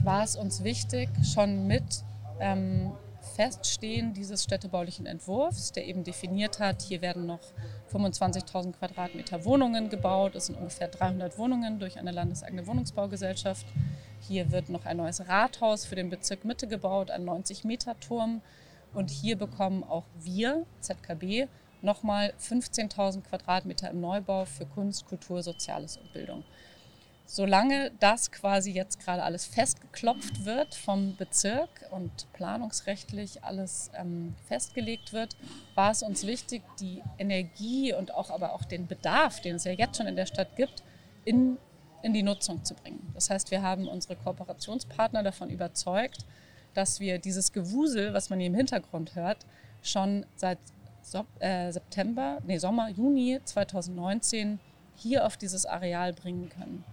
[0.04, 2.04] war es uns wichtig, schon mit
[2.40, 2.92] ähm,
[3.36, 7.42] Feststehen dieses städtebaulichen Entwurfs, der eben definiert hat, hier werden noch
[7.92, 10.36] 25.000 Quadratmeter Wohnungen gebaut.
[10.36, 13.66] Es sind ungefähr 300 Wohnungen durch eine landeseigene Wohnungsbaugesellschaft.
[14.28, 18.42] Hier wird noch ein neues Rathaus für den Bezirk Mitte gebaut, ein 90-Meter-Turm.
[18.94, 21.48] Und hier bekommen auch wir, ZKB,
[21.82, 26.44] nochmal 15.000 Quadratmeter im Neubau für Kunst, Kultur, Soziales und Bildung.
[27.30, 35.12] Solange das quasi jetzt gerade alles festgeklopft wird vom Bezirk und planungsrechtlich alles ähm, festgelegt
[35.12, 35.36] wird,
[35.76, 39.74] war es uns wichtig, die Energie und auch aber auch den Bedarf, den es ja
[39.74, 40.84] jetzt schon in der Stadt gibt,
[41.26, 41.58] in,
[42.02, 43.12] in die Nutzung zu bringen.
[43.14, 46.26] Das heißt, wir haben unsere Kooperationspartner davon überzeugt,
[46.76, 49.46] dass wir dieses Gewusel, was man hier im Hintergrund hört,
[49.84, 50.60] schon seit
[51.02, 54.60] so äh, September, nee, Sommer, Juni 2019
[54.96, 56.86] hier auf dieses Areal bringen können.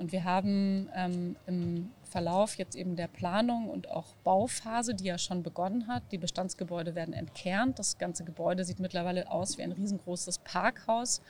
[0.00, 5.18] Und wir haben ähm, im Verlauf jetzt eben der Planung und auch Bauphase, die ja
[5.18, 7.78] schon begonnen hat, die Bestandsgebäude werden entkernt.
[7.78, 11.20] Das ganze Gebäude sieht mittlerweile aus wie ein riesengroßes Parkhaus.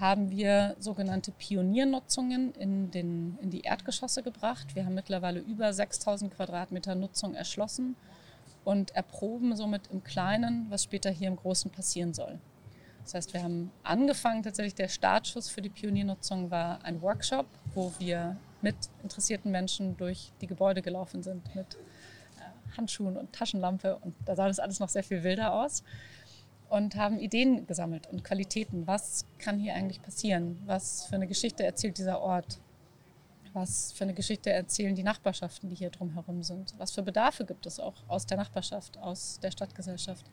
[0.00, 4.74] Haben wir sogenannte Pioniernutzungen in, den, in die Erdgeschosse gebracht.
[4.74, 7.94] Wir haben mittlerweile über 6000 Quadratmeter Nutzung erschlossen
[8.64, 12.38] und erproben somit im Kleinen, was später hier im Großen passieren soll.
[13.04, 17.92] Das heißt, wir haben angefangen, tatsächlich der Startschuss für die Pioniernutzung war ein Workshop, wo
[17.98, 23.96] wir mit interessierten Menschen durch die Gebäude gelaufen sind, mit äh, Handschuhen und Taschenlampe.
[23.96, 25.82] Und da sah das alles noch sehr viel wilder aus.
[26.68, 28.86] Und haben Ideen gesammelt und Qualitäten.
[28.86, 30.62] Was kann hier eigentlich passieren?
[30.64, 32.60] Was für eine Geschichte erzählt dieser Ort?
[33.52, 36.72] Was für eine Geschichte erzählen die Nachbarschaften, die hier drumherum sind?
[36.78, 40.30] Was für Bedarfe gibt es auch aus der Nachbarschaft, aus der Stadtgesellschaft?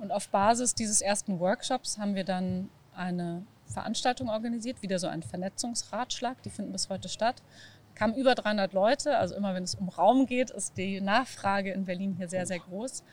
[0.00, 5.22] Und auf Basis dieses ersten Workshops haben wir dann eine Veranstaltung organisiert, wieder so ein
[5.22, 7.42] Vernetzungsratschlag, die finden bis heute statt.
[7.94, 11.84] Kamen über 300 Leute, also immer wenn es um Raum geht, ist die Nachfrage in
[11.84, 13.04] Berlin hier sehr, sehr groß.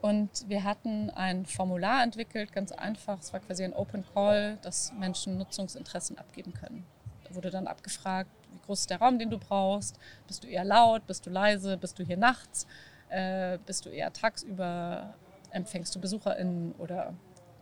[0.00, 3.18] Und wir hatten ein Formular entwickelt, ganz einfach.
[3.20, 6.86] Es war quasi ein Open Call, dass Menschen Nutzungsinteressen abgeben können.
[7.24, 9.98] Da wurde dann abgefragt, wie groß ist der Raum, den du brauchst?
[10.26, 11.06] Bist du eher laut?
[11.06, 11.76] Bist du leise?
[11.76, 12.66] Bist du hier nachts?
[13.08, 15.14] Äh, bist du eher tagsüber?
[15.50, 17.14] Empfängst du BesucherInnen oder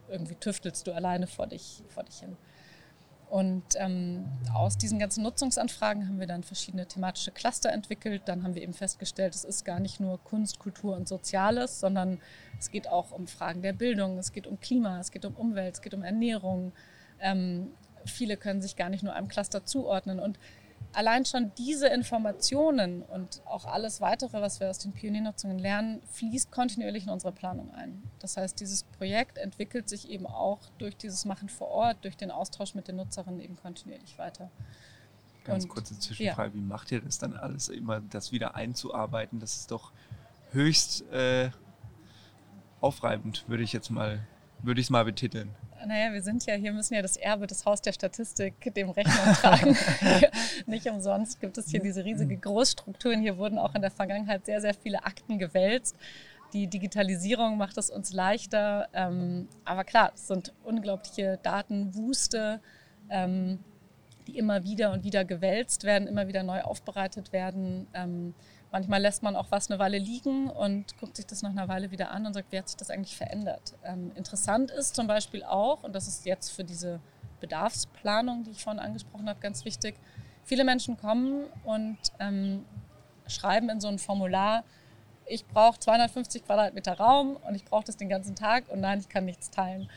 [0.08, 2.36] irgendwie tüftelst du alleine vor dich, vor dich hin.
[3.30, 4.24] Und ähm,
[4.54, 8.22] aus diesen ganzen Nutzungsanfragen haben wir dann verschiedene thematische Cluster entwickelt.
[8.24, 12.20] Dann haben wir eben festgestellt, es ist gar nicht nur Kunst, Kultur und Soziales, sondern
[12.58, 15.74] es geht auch um Fragen der Bildung, es geht um Klima, es geht um Umwelt,
[15.74, 16.72] es geht um Ernährung.
[17.20, 17.72] Ähm,
[18.06, 20.20] viele können sich gar nicht nur einem Cluster zuordnen.
[20.20, 20.38] Und
[20.92, 26.50] allein schon diese Informationen und auch alles weitere, was wir aus den Pioniernutzungen lernen, fließt
[26.50, 28.02] kontinuierlich in unsere Planung ein.
[28.18, 32.30] Das heißt, dieses Projekt entwickelt sich eben auch durch dieses Machen vor Ort, durch den
[32.30, 34.50] Austausch mit den Nutzerinnen eben kontinuierlich weiter.
[35.44, 36.54] Ganz und, kurze Zwischenfrage, ja.
[36.54, 39.40] wie macht ihr das dann alles immer, das wieder einzuarbeiten?
[39.40, 39.92] Das ist doch
[40.52, 41.50] höchst äh,
[42.80, 44.20] aufreibend, würde ich jetzt mal,
[44.62, 45.54] würde ich es mal betiteln
[45.86, 49.34] naja, wir sind ja hier, müssen ja das Erbe des Haus der Statistik dem Rechnung
[49.34, 49.76] tragen.
[50.66, 53.20] Nicht umsonst gibt es hier diese riesige Großstrukturen.
[53.20, 55.96] Hier wurden auch in der Vergangenheit sehr, sehr viele Akten gewälzt.
[56.52, 58.88] Die Digitalisierung macht es uns leichter.
[58.92, 62.60] Ähm, aber klar, es sind unglaubliche Datenwuste,
[63.10, 63.58] ähm,
[64.26, 67.86] die immer wieder und wieder gewälzt werden, immer wieder neu aufbereitet werden.
[67.94, 68.34] Ähm,
[68.70, 71.90] Manchmal lässt man auch was eine Weile liegen und guckt sich das nach einer Weile
[71.90, 73.74] wieder an und sagt, wie hat sich das eigentlich verändert.
[73.82, 77.00] Ähm, interessant ist zum Beispiel auch, und das ist jetzt für diese
[77.40, 79.94] Bedarfsplanung, die ich vorhin angesprochen habe, ganz wichtig,
[80.44, 82.66] viele Menschen kommen und ähm,
[83.26, 84.64] schreiben in so ein Formular,
[85.26, 89.08] ich brauche 250 Quadratmeter Raum und ich brauche das den ganzen Tag und nein, ich
[89.08, 89.88] kann nichts teilen.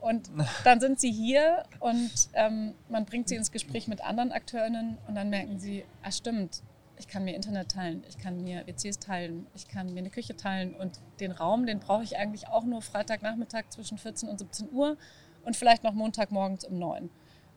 [0.00, 0.30] Und
[0.64, 5.14] dann sind sie hier und ähm, man bringt sie ins Gespräch mit anderen Akteurinnen und
[5.14, 6.62] dann merken sie, ah stimmt,
[6.96, 10.36] ich kann mir Internet teilen, ich kann mir WCs teilen, ich kann mir eine Küche
[10.36, 14.70] teilen und den Raum, den brauche ich eigentlich auch nur Freitagnachmittag zwischen 14 und 17
[14.72, 14.96] Uhr
[15.44, 17.10] und vielleicht noch Montagmorgens um 9.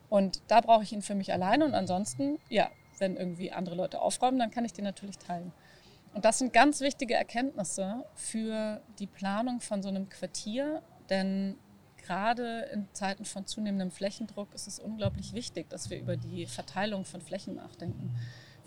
[0.09, 4.01] Und da brauche ich ihn für mich alleine und ansonsten, ja, wenn irgendwie andere Leute
[4.01, 5.51] aufräumen, dann kann ich den natürlich teilen.
[6.13, 11.57] Und das sind ganz wichtige Erkenntnisse für die Planung von so einem Quartier, denn
[11.97, 17.05] gerade in Zeiten von zunehmendem Flächendruck ist es unglaublich wichtig, dass wir über die Verteilung
[17.05, 18.15] von Flächen nachdenken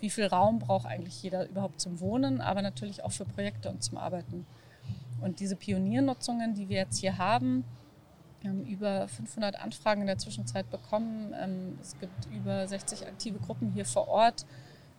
[0.01, 3.83] wie viel Raum braucht eigentlich jeder überhaupt zum Wohnen, aber natürlich auch für Projekte und
[3.83, 4.45] zum Arbeiten.
[5.21, 7.63] Und diese Pioniernutzungen, die wir jetzt hier haben,
[8.41, 11.33] wir haben über 500 Anfragen in der Zwischenzeit bekommen.
[11.39, 14.47] Ähm, es gibt über 60 aktive Gruppen hier vor Ort,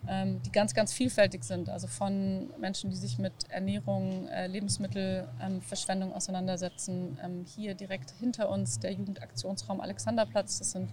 [0.07, 1.69] ähm, die ganz, ganz vielfältig sind.
[1.69, 7.19] Also von Menschen, die sich mit Ernährung, äh, Lebensmittelverschwendung ähm, auseinandersetzen.
[7.57, 10.59] Hier direkt hinter uns der Jugendaktionsraum Alexanderplatz.
[10.59, 10.91] Das sind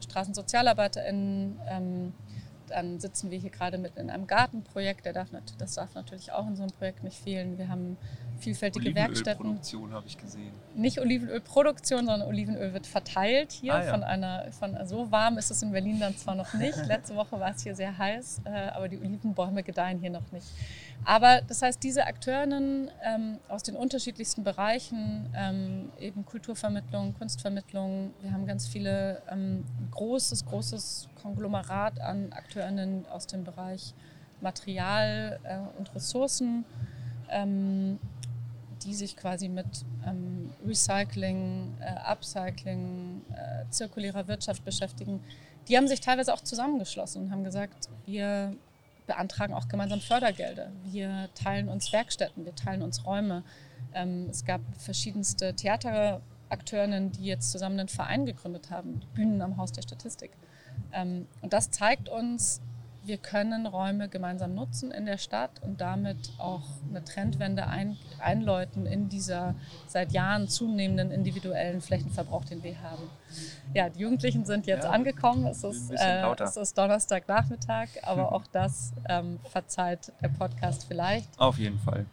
[0.00, 2.12] StraßensozialarbeiterInnen,
[2.70, 5.04] dann sitzen wir hier gerade mit in einem Gartenprojekt.
[5.04, 7.58] Der darf, das darf natürlich auch in so einem Projekt nicht fehlen.
[7.58, 7.96] Wir haben
[8.38, 9.46] vielfältige Werkstätten.
[9.46, 10.52] Olivenölproduktion habe ich gesehen.
[10.74, 13.90] Nicht Olivenölproduktion, sondern Olivenöl wird verteilt hier ah, ja.
[13.90, 16.76] von einer, von, so warm ist es in Berlin dann zwar noch nicht.
[16.86, 20.46] Letzte Woche war es hier sehr heiß, äh, aber die Olivenbäume gedeihen hier noch nicht.
[21.04, 28.32] Aber das heißt, diese Akteurinnen ähm, aus den unterschiedlichsten Bereichen, ähm, eben Kulturvermittlung, Kunstvermittlung, wir
[28.32, 33.94] haben ganz viele ähm, großes, großes Konglomerat an Akteurinnen aus dem Bereich
[34.40, 36.64] Material äh, und Ressourcen,
[37.28, 37.98] ähm,
[38.84, 39.66] die sich quasi mit
[40.06, 45.20] ähm, Recycling, äh, Upcycling, äh, zirkulärer Wirtschaft beschäftigen.
[45.68, 48.54] Die haben sich teilweise auch zusammengeschlossen und haben gesagt, wir
[49.08, 50.70] beantragen auch gemeinsam Fördergelder.
[50.84, 53.42] Wir teilen uns Werkstätten, wir teilen uns Räume.
[53.94, 59.72] Ähm, es gab verschiedenste Theaterakteurinnen, die jetzt zusammen einen Verein gegründet haben, Bühnen am Haus
[59.72, 60.30] der Statistik.
[60.92, 62.60] Ähm, und das zeigt uns,
[63.06, 68.84] wir können Räume gemeinsam nutzen in der Stadt und damit auch eine Trendwende ein, einläuten
[68.86, 69.54] in dieser
[69.86, 73.04] seit Jahren zunehmenden individuellen Flächenverbrauch, den wir haben.
[73.74, 75.46] Ja, die Jugendlichen sind jetzt ja, angekommen.
[75.46, 81.28] Es ist, äh, es ist Donnerstagnachmittag, aber auch das ähm, verzeiht der Podcast vielleicht.
[81.38, 82.06] Auf jeden Fall.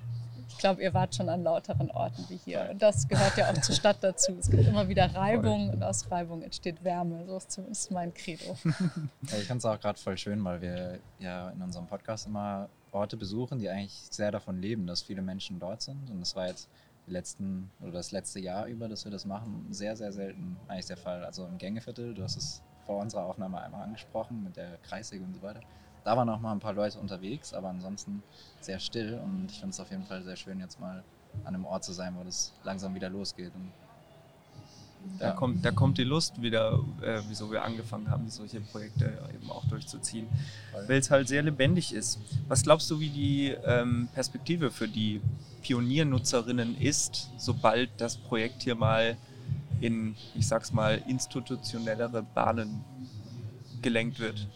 [0.64, 2.70] Ich glaube, ihr wart schon an lauteren Orten wie hier.
[2.72, 4.38] Und das gehört ja auch zur Stadt dazu.
[4.40, 7.26] Es gibt immer wieder Reibung und aus Reibung entsteht Wärme.
[7.28, 8.56] So ist zumindest mein Credo.
[8.64, 12.70] Ja, ich fand es auch gerade voll schön, weil wir ja in unserem Podcast immer
[12.94, 16.10] Orte besuchen, die eigentlich sehr davon leben, dass viele Menschen dort sind.
[16.10, 16.70] Und das war jetzt
[17.08, 20.86] die letzten oder das letzte Jahr über, dass wir das machen, sehr, sehr selten eigentlich
[20.86, 21.26] der Fall.
[21.26, 25.34] Also im Gängeviertel, du hast es vor unserer Aufnahme einmal angesprochen mit der Kreissäge und
[25.34, 25.60] so weiter.
[26.04, 28.24] Da waren auch mal ein paar Leute unterwegs, aber ansonsten
[28.60, 31.04] sehr still und ich finde es auf jeden Fall sehr schön, jetzt mal
[31.46, 33.52] an einem Ort zu sein, wo das langsam wieder losgeht.
[33.56, 33.72] Und
[35.20, 35.32] da, ja.
[35.34, 39.66] kommt, da kommt die Lust wieder, äh, wieso wir angefangen haben, solche Projekte eben auch
[39.66, 40.28] durchzuziehen,
[40.88, 42.20] weil es halt sehr lebendig ist.
[42.48, 45.22] Was glaubst du, wie die ähm, Perspektive für die
[45.62, 49.18] Pioniernutzerinnen ist, sobald das Projekt hier mal
[49.82, 52.84] in, ich sag's mal, institutionellere Bahnen
[53.82, 54.48] gelenkt wird?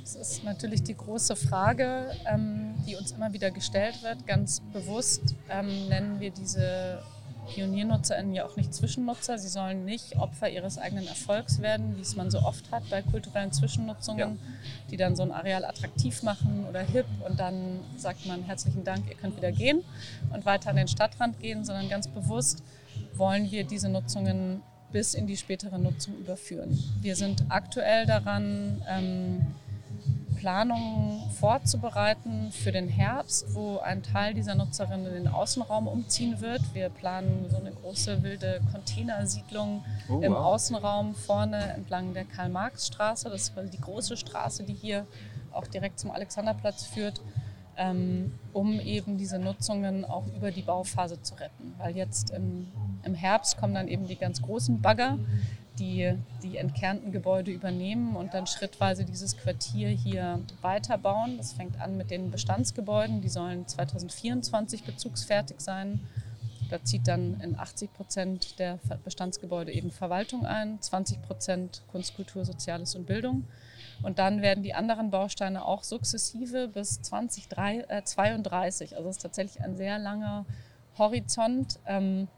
[0.00, 4.26] Das ist natürlich die große Frage, ähm, die uns immer wieder gestellt wird.
[4.26, 7.02] Ganz bewusst ähm, nennen wir diese
[7.48, 9.38] PioniernutzerInnen ja auch nicht Zwischennutzer.
[9.38, 13.02] Sie sollen nicht Opfer ihres eigenen Erfolgs werden, wie es man so oft hat bei
[13.02, 14.36] kulturellen Zwischennutzungen, ja.
[14.90, 19.08] die dann so ein Areal attraktiv machen oder hip und dann sagt man herzlichen Dank,
[19.08, 19.82] ihr könnt wieder gehen
[20.32, 22.62] und weiter an den Stadtrand gehen, sondern ganz bewusst
[23.14, 26.78] wollen wir diese Nutzungen bis in die spätere Nutzung überführen.
[27.00, 29.46] Wir sind aktuell daran, ähm,
[30.40, 36.62] Planungen vorzubereiten für den Herbst, wo ein Teil dieser Nutzerinnen in den Außenraum umziehen wird.
[36.72, 40.38] Wir planen so eine große wilde Containersiedlung oh, im wow.
[40.38, 43.28] Außenraum vorne entlang der Karl-Marx-Straße.
[43.28, 45.06] Das ist quasi die große Straße, die hier
[45.52, 47.20] auch direkt zum Alexanderplatz führt,
[47.76, 51.74] ähm, um eben diese Nutzungen auch über die Bauphase zu retten.
[51.76, 52.66] Weil jetzt im,
[53.02, 55.18] im Herbst kommen dann eben die ganz großen Bagger
[55.80, 61.38] die die entkernten Gebäude übernehmen und dann schrittweise dieses Quartier hier weiterbauen.
[61.38, 66.00] Das fängt an mit den Bestandsgebäuden, die sollen 2024 bezugsfertig sein.
[66.70, 72.44] Da zieht dann in 80 Prozent der Bestandsgebäude eben Verwaltung ein, 20 Prozent Kunst, Kultur,
[72.44, 73.44] Soziales und Bildung.
[74.02, 79.62] Und dann werden die anderen Bausteine auch sukzessive bis 2032, äh, also das ist tatsächlich
[79.62, 80.46] ein sehr langer
[80.96, 81.80] Horizont.
[81.86, 82.28] Ähm,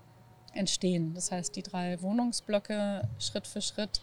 [0.54, 1.14] entstehen.
[1.14, 4.00] Das heißt, die drei Wohnungsblöcke Schritt für Schritt.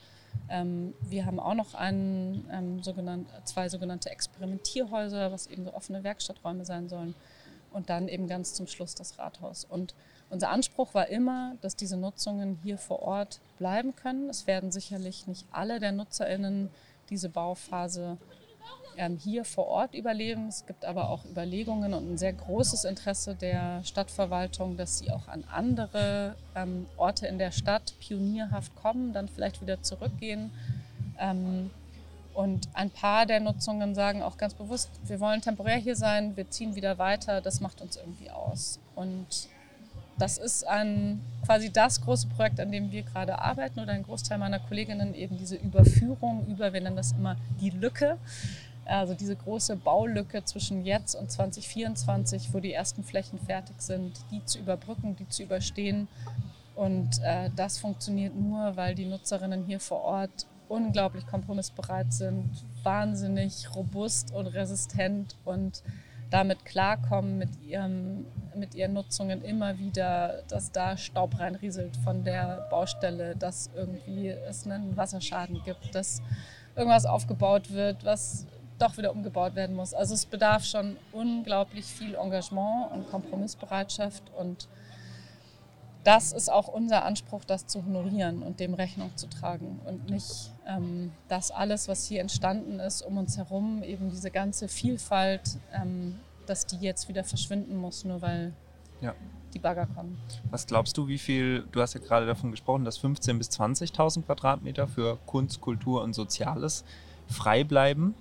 [0.50, 6.04] Ähm, wir haben auch noch einen, ähm, sogenannt, zwei sogenannte Experimentierhäuser, was eben so offene
[6.04, 7.16] Werkstatträume sein sollen.
[7.72, 9.64] Und dann eben ganz zum Schluss das Rathaus.
[9.64, 9.94] Und
[10.30, 14.30] unser Anspruch war immer, dass diese Nutzungen hier vor Ort bleiben können.
[14.30, 16.70] Es werden sicherlich nicht alle der NutzerInnen
[17.10, 18.18] diese Bauphase
[19.08, 20.48] hier vor Ort überleben.
[20.48, 25.28] Es gibt aber auch Überlegungen und ein sehr großes Interesse der Stadtverwaltung, dass sie auch
[25.28, 30.52] an andere ähm, Orte in der Stadt pionierhaft kommen, dann vielleicht wieder zurückgehen.
[31.18, 31.70] Ähm,
[32.34, 36.50] und ein paar der Nutzungen sagen auch ganz bewusst, wir wollen temporär hier sein, wir
[36.50, 38.80] ziehen wieder weiter, das macht uns irgendwie aus.
[38.96, 39.28] Und
[40.18, 44.38] das ist ein, quasi das große Projekt, an dem wir gerade arbeiten oder ein Großteil
[44.38, 48.18] meiner Kolleginnen eben diese Überführung über, wir nennen das immer die Lücke,
[48.90, 54.44] also diese große Baulücke zwischen jetzt und 2024, wo die ersten Flächen fertig sind, die
[54.46, 56.08] zu überbrücken, die zu überstehen.
[56.76, 62.50] Und äh, das funktioniert nur, weil die Nutzerinnen hier vor Ort unglaublich kompromissbereit sind,
[62.84, 65.84] wahnsinnig robust und resistent und
[66.30, 68.26] damit klarkommen mit, ihrem,
[68.56, 74.66] mit ihren Nutzungen immer wieder, dass da Staub reinrieselt von der Baustelle, dass irgendwie es
[74.66, 76.22] einen Wasserschaden gibt, dass
[76.76, 78.46] irgendwas aufgebaut wird, was
[78.80, 79.94] doch wieder umgebaut werden muss.
[79.94, 84.68] Also es bedarf schon unglaublich viel Engagement und Kompromissbereitschaft und
[86.04, 90.52] das ist auch unser Anspruch, das zu honorieren und dem Rechnung zu tragen und nicht
[90.66, 96.18] ähm, das alles, was hier entstanden ist, um uns herum, eben diese ganze Vielfalt, ähm,
[96.46, 98.54] dass die jetzt wieder verschwinden muss, nur weil
[99.02, 99.14] ja.
[99.54, 100.18] die Bagger kommen.
[100.50, 104.24] Was glaubst du, wie viel, du hast ja gerade davon gesprochen, dass 15.000 bis 20.000
[104.24, 106.86] Quadratmeter für Kunst, Kultur und Soziales
[107.28, 108.16] frei bleiben.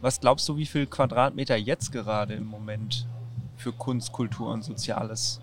[0.00, 3.04] Was glaubst du, wie viel Quadratmeter jetzt gerade im Moment
[3.56, 5.40] für Kunst, Kultur und Soziales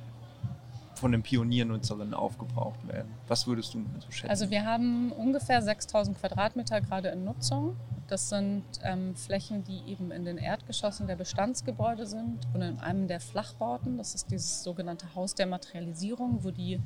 [0.94, 3.12] von den Pioniernutzerinnen aufgebraucht werden?
[3.28, 4.30] Was würdest du so schätzen?
[4.30, 7.76] Also wir haben ungefähr 6000 Quadratmeter gerade in Nutzung.
[8.08, 13.10] Das sind ähm, Flächen, die eben in den Erdgeschossen der Bestandsgebäude sind und in einem
[13.10, 13.98] der Flachbauten.
[13.98, 16.80] Das ist dieses sogenannte Haus der Materialisierung, wo die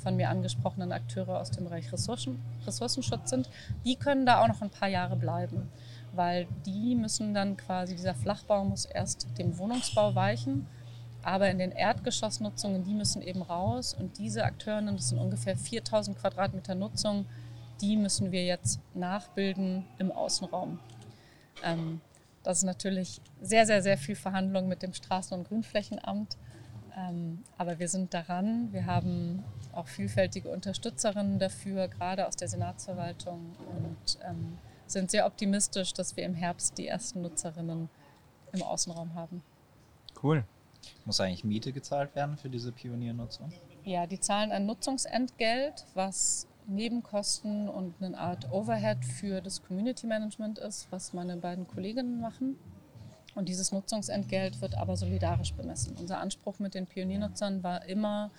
[0.00, 3.50] von mir angesprochenen Akteure aus dem Bereich Ressourcen, Ressourcenschutz sind.
[3.84, 5.68] Die können da auch noch ein paar Jahre bleiben
[6.16, 10.66] weil die müssen dann quasi, dieser Flachbau muss erst dem Wohnungsbau weichen,
[11.22, 16.18] aber in den Erdgeschossnutzungen, die müssen eben raus und diese Akteurinnen, das sind ungefähr 4000
[16.18, 17.26] Quadratmeter Nutzung,
[17.80, 20.78] die müssen wir jetzt nachbilden im Außenraum.
[21.62, 22.00] Ähm,
[22.42, 26.36] das ist natürlich sehr, sehr, sehr viel Verhandlung mit dem Straßen- und Grünflächenamt.
[26.96, 28.72] Ähm, aber wir sind daran.
[28.72, 35.92] Wir haben auch vielfältige Unterstützerinnen dafür, gerade aus der Senatsverwaltung und ähm, sind sehr optimistisch,
[35.92, 37.88] dass wir im Herbst die ersten Nutzerinnen
[38.52, 39.42] im Außenraum haben.
[40.22, 40.44] Cool.
[41.04, 43.52] Muss eigentlich Miete gezahlt werden für diese Pioniernutzung?
[43.84, 50.58] Ja, die zahlen ein Nutzungsentgelt, was Nebenkosten und eine Art Overhead für das Community Management
[50.58, 52.58] ist, was meine beiden Kolleginnen machen.
[53.36, 55.94] Und dieses Nutzungsentgelt wird aber solidarisch bemessen.
[55.98, 58.30] Unser Anspruch mit den Pioniernutzern war immer,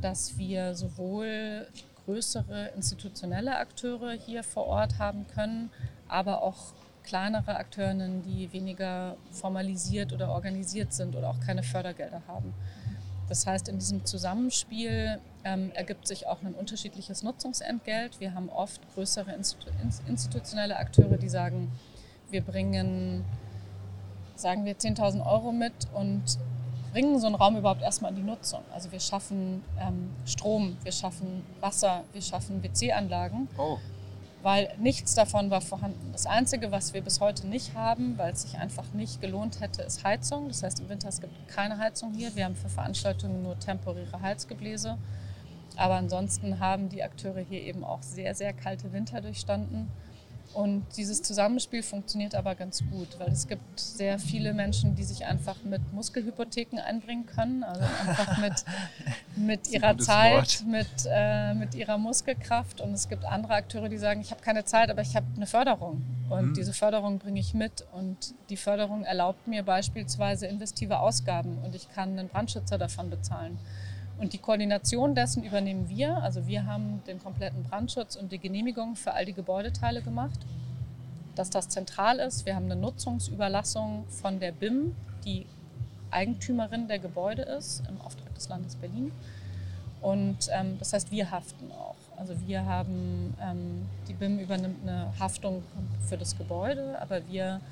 [0.00, 1.68] dass wir sowohl
[2.04, 5.70] größere institutionelle Akteure hier vor Ort haben können,
[6.08, 6.72] aber auch
[7.02, 12.54] kleinere Akteurinnen, die weniger formalisiert oder organisiert sind oder auch keine Fördergelder haben.
[13.28, 18.18] Das heißt, in diesem Zusammenspiel ähm, ergibt sich auch ein unterschiedliches Nutzungsentgelt.
[18.18, 19.70] Wir haben oft größere Institu
[20.08, 21.70] institutionelle Akteure, die sagen,
[22.30, 23.24] wir bringen,
[24.34, 26.22] sagen wir, 10.000 Euro mit und
[26.92, 28.60] bringen so einen Raum überhaupt erstmal in die Nutzung.
[28.72, 33.48] Also wir schaffen ähm, Strom, wir schaffen Wasser, wir schaffen WC-Anlagen.
[33.58, 33.78] Oh
[34.42, 36.10] weil nichts davon war vorhanden.
[36.12, 39.82] Das Einzige, was wir bis heute nicht haben, weil es sich einfach nicht gelohnt hätte,
[39.82, 40.48] ist Heizung.
[40.48, 42.34] Das heißt, im Winter es gibt keine Heizung hier.
[42.34, 44.96] Wir haben für Veranstaltungen nur temporäre Heizgebläse.
[45.76, 49.90] Aber ansonsten haben die Akteure hier eben auch sehr, sehr kalte Winter durchstanden.
[50.52, 55.24] Und dieses Zusammenspiel funktioniert aber ganz gut, weil es gibt sehr viele Menschen, die sich
[55.24, 58.64] einfach mit Muskelhypotheken einbringen können, also einfach mit,
[59.36, 62.80] mit ihrer Zeit, mit, äh, mit ihrer Muskelkraft.
[62.80, 65.46] Und es gibt andere Akteure, die sagen, ich habe keine Zeit, aber ich habe eine
[65.46, 66.02] Förderung.
[66.28, 66.54] Und mhm.
[66.54, 67.86] diese Förderung bringe ich mit.
[67.92, 73.58] Und die Förderung erlaubt mir beispielsweise investive Ausgaben und ich kann einen Brandschützer davon bezahlen.
[74.20, 76.18] Und die Koordination dessen übernehmen wir.
[76.18, 80.38] Also wir haben den kompletten Brandschutz und die Genehmigung für all die Gebäudeteile gemacht.
[81.34, 82.44] Dass das zentral ist.
[82.44, 84.94] Wir haben eine Nutzungsüberlassung von der BIM,
[85.24, 85.46] die
[86.10, 89.10] Eigentümerin der Gebäude ist, im Auftrag des Landes Berlin.
[90.02, 91.96] Und ähm, das heißt, wir haften auch.
[92.18, 95.62] Also wir haben, ähm, die BIM übernimmt eine Haftung
[96.06, 97.62] für das Gebäude, aber wir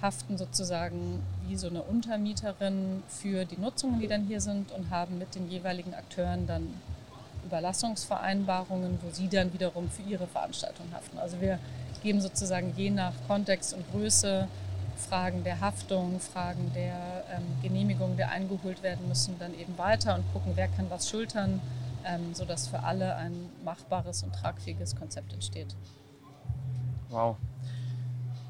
[0.00, 5.18] haften sozusagen wie so eine Untermieterin für die Nutzungen, die dann hier sind und haben
[5.18, 6.68] mit den jeweiligen Akteuren dann
[7.44, 11.18] Überlassungsvereinbarungen, wo sie dann wiederum für ihre Veranstaltung haften.
[11.18, 11.58] Also wir
[12.02, 14.46] geben sozusagen je nach Kontext und Größe
[14.98, 20.24] Fragen der Haftung, Fragen der ähm, Genehmigung, der eingeholt werden müssen, dann eben weiter und
[20.32, 21.60] gucken, wer kann was schultern,
[22.04, 25.74] ähm, sodass für alle ein machbares und tragfähiges Konzept entsteht.
[27.10, 27.36] Wow,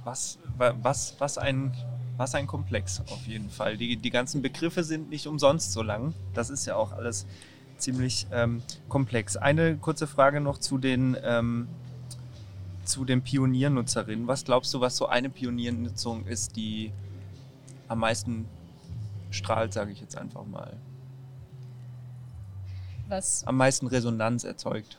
[0.05, 1.73] was, was, was, ein,
[2.17, 3.77] was ein Komplex auf jeden Fall.
[3.77, 6.15] Die, die ganzen Begriffe sind nicht umsonst so lang.
[6.35, 7.27] Das ist ja auch alles
[7.77, 9.37] ziemlich ähm, komplex.
[9.37, 11.69] Eine kurze Frage noch zu den, ähm,
[12.85, 14.27] zu den Pioniernutzerinnen.
[14.27, 16.93] Was glaubst du, was so eine Pioniernutzung ist, die
[17.87, 18.47] am meisten
[19.31, 20.77] strahlt, sage ich jetzt einfach mal?
[23.09, 23.47] Was?
[23.47, 24.99] Am meisten Resonanz erzeugt.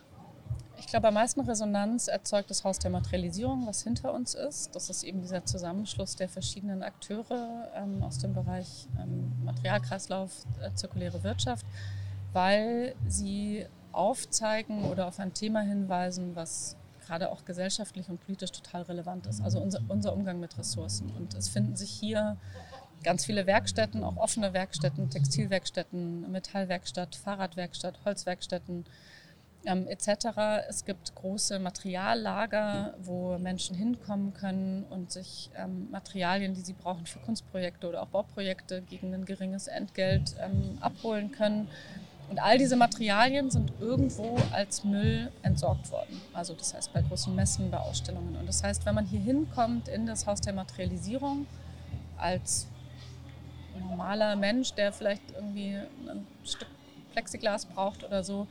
[0.80, 4.74] Ich glaube, am meisten Resonanz erzeugt das Haus der Materialisierung, was hinter uns ist.
[4.74, 10.72] Das ist eben dieser Zusammenschluss der verschiedenen Akteure ähm, aus dem Bereich ähm, Materialkreislauf, äh,
[10.74, 11.66] zirkuläre Wirtschaft,
[12.32, 16.76] weil sie aufzeigen oder auf ein Thema hinweisen, was
[17.06, 19.42] gerade auch gesellschaftlich und politisch total relevant ist.
[19.42, 21.10] Also unser, unser Umgang mit Ressourcen.
[21.10, 22.38] Und es finden sich hier
[23.02, 28.86] ganz viele Werkstätten, auch offene Werkstätten, Textilwerkstätten, Metallwerkstatt, Fahrradwerkstatt, Holzwerkstätten
[29.66, 30.66] ähm, etc.
[30.68, 37.06] Es gibt große Materiallager, wo Menschen hinkommen können und sich ähm, Materialien, die sie brauchen
[37.06, 41.68] für Kunstprojekte oder auch Bauprojekte gegen ein geringes Entgelt ähm, abholen können.
[42.30, 46.20] Und all diese Materialien sind irgendwo als Müll entsorgt worden.
[46.32, 48.36] Also das heißt bei großen Messen, bei Ausstellungen.
[48.36, 51.46] Und das heißt, wenn man hier hinkommt in das Haus der Materialisierung
[52.16, 52.68] als
[53.80, 56.68] normaler Mensch, der vielleicht irgendwie ein Stück
[57.12, 58.46] Plexiglas braucht oder so,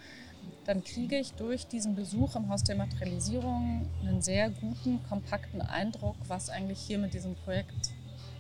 [0.66, 6.16] dann kriege ich durch diesen Besuch im Haus der Materialisierung einen sehr guten, kompakten Eindruck,
[6.28, 7.92] was eigentlich hier mit diesem Projekt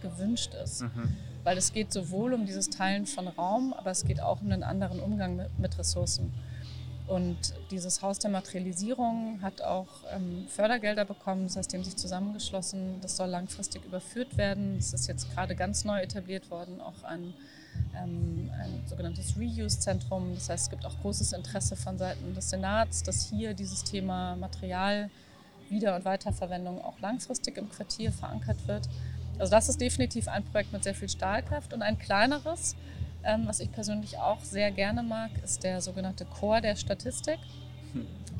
[0.01, 0.81] gewünscht ist.
[0.81, 1.15] Mhm.
[1.43, 4.63] Weil es geht sowohl um dieses Teilen von Raum, aber es geht auch um einen
[4.63, 6.31] anderen Umgang mit, mit Ressourcen.
[7.07, 11.95] Und dieses Haus der Materialisierung hat auch ähm, Fördergelder bekommen, das heißt, die haben sich
[11.95, 13.01] zusammengeschlossen.
[13.01, 14.77] Das soll langfristig überführt werden.
[14.77, 17.33] Es ist jetzt gerade ganz neu etabliert worden, auch ein
[17.95, 20.33] ähm, ein sogenanntes Reuse-Zentrum.
[20.35, 24.35] Das heißt, es gibt auch großes Interesse von Seiten des Senats, dass hier dieses Thema
[24.35, 25.09] Material,
[25.69, 28.89] Wieder- und Weiterverwendung auch langfristig im Quartier verankert wird.
[29.37, 32.75] Also das ist definitiv ein Projekt mit sehr viel Stahlkraft und ein kleineres,
[33.23, 37.39] ähm, was ich persönlich auch sehr gerne mag, ist der sogenannte Chor der Statistik.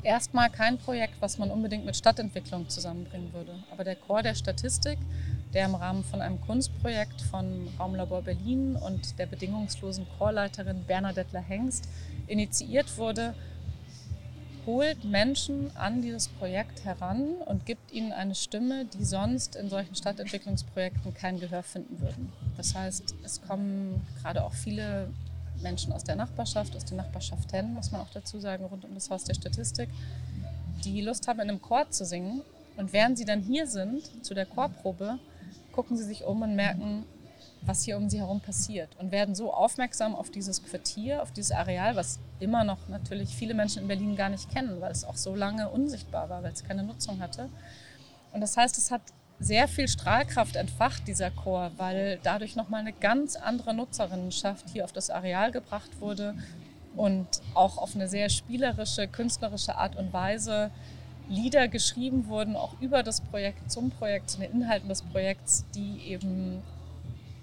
[0.02, 4.98] Erstmal kein Projekt, was man unbedingt mit Stadtentwicklung zusammenbringen würde, aber der Chor der Statistik
[5.52, 11.88] der im Rahmen von einem Kunstprojekt von Raumlabor Berlin und der bedingungslosen Chorleiterin Bernadette Hengst
[12.26, 13.34] initiiert wurde,
[14.66, 19.94] holt Menschen an dieses Projekt heran und gibt ihnen eine Stimme, die sonst in solchen
[19.94, 22.32] Stadtentwicklungsprojekten kein Gehör finden würden.
[22.56, 25.08] Das heißt, es kommen gerade auch viele
[25.62, 29.10] Menschen aus der Nachbarschaft, aus den Nachbarschaften, muss man auch dazu sagen, rund um das
[29.10, 29.88] Haus der Statistik,
[30.84, 32.42] die Lust haben, in einem Chor zu singen.
[32.76, 35.18] Und während sie dann hier sind, zu der Chorprobe,
[35.72, 37.04] gucken sie sich um und merken,
[37.62, 41.52] was hier um sie herum passiert und werden so aufmerksam auf dieses Quartier, auf dieses
[41.52, 45.16] Areal, was immer noch natürlich viele Menschen in Berlin gar nicht kennen, weil es auch
[45.16, 47.50] so lange unsichtbar war, weil es keine Nutzung hatte.
[48.32, 49.02] Und das heißt, es hat
[49.40, 54.92] sehr viel Strahlkraft entfacht, dieser Chor, weil dadurch nochmal eine ganz andere Nutzerinnenschaft hier auf
[54.92, 56.34] das Areal gebracht wurde
[56.94, 60.70] und auch auf eine sehr spielerische, künstlerische Art und Weise
[61.28, 66.00] Lieder geschrieben wurden, auch über das Projekt, zum Projekt, zu den Inhalten des Projekts, die
[66.08, 66.60] eben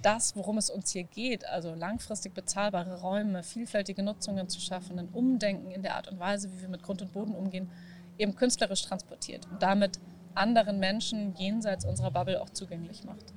[0.01, 5.07] das, worum es uns hier geht, also langfristig bezahlbare Räume, vielfältige Nutzungen zu schaffen, ein
[5.13, 7.71] Umdenken in der Art und Weise, wie wir mit Grund und Boden umgehen,
[8.17, 9.99] eben künstlerisch transportiert und damit
[10.37, 13.33] anderen Menschen jenseits unserer Bubble auch zugänglich macht.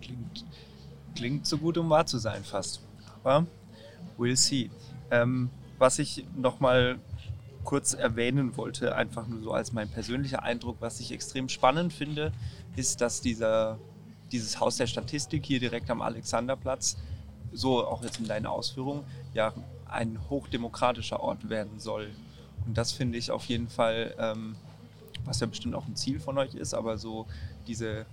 [0.00, 0.44] Klingt,
[1.14, 2.80] klingt so gut, um wahr zu sein fast.
[3.22, 3.46] Aber
[4.18, 4.70] we'll see.
[5.10, 6.98] Ähm, was ich nochmal
[7.64, 12.32] kurz erwähnen wollte, einfach nur so als mein persönlicher Eindruck, was ich extrem spannend finde,
[12.76, 13.78] ist, dass dieser
[14.32, 16.96] dieses Haus der Statistik hier direkt am Alexanderplatz,
[17.52, 19.52] so auch jetzt in deinen Ausführungen, ja
[19.86, 22.10] ein hochdemokratischer Ort werden soll.
[22.66, 24.56] Und das finde ich auf jeden Fall, ähm,
[25.28, 27.26] was ja bestimmt auch ein Ziel von euch ist, aber so
[27.66, 28.06] diese,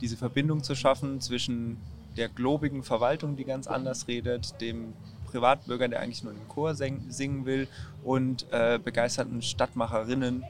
[0.00, 1.78] diese Verbindung zu schaffen zwischen
[2.16, 4.92] der globigen Verwaltung, die ganz anders redet, dem
[5.26, 7.68] Privatbürger, der eigentlich nur den Chor singen will
[8.02, 10.44] und äh, begeisterten Stadtmacherinnen,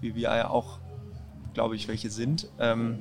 [0.00, 0.78] wie wir ja auch
[1.58, 3.00] glaube ich, welche sind, ähm,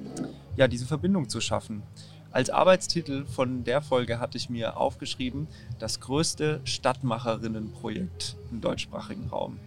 [0.55, 1.83] ja, diese Verbindung zu schaffen.
[2.31, 5.47] Als Arbeitstitel von der Folge hatte ich mir aufgeschrieben,
[5.77, 9.59] das größte Stadtmacherinnenprojekt im deutschsprachigen Raum.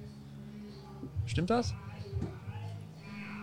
[1.24, 1.72] Stimmt das?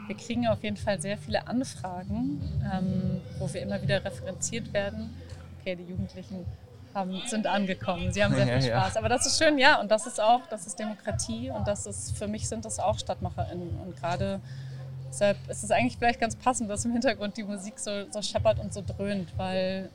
[0.07, 2.41] Wir kriegen auf jeden Fall sehr viele Anfragen,
[2.73, 5.13] ähm, wo wir immer wieder referenziert werden.
[5.59, 6.45] Okay, die Jugendlichen
[6.93, 8.97] haben, sind angekommen, sie haben sehr viel Spaß.
[8.97, 12.17] Aber das ist schön, ja, und das ist auch, das ist Demokratie und das ist,
[12.17, 13.79] für mich sind das auch StadtmacherInnen.
[13.81, 14.39] Und gerade
[15.09, 18.59] Deshalb ist es eigentlich vielleicht ganz passend, dass im Hintergrund die Musik so, so scheppert
[18.59, 19.89] und so dröhnt, weil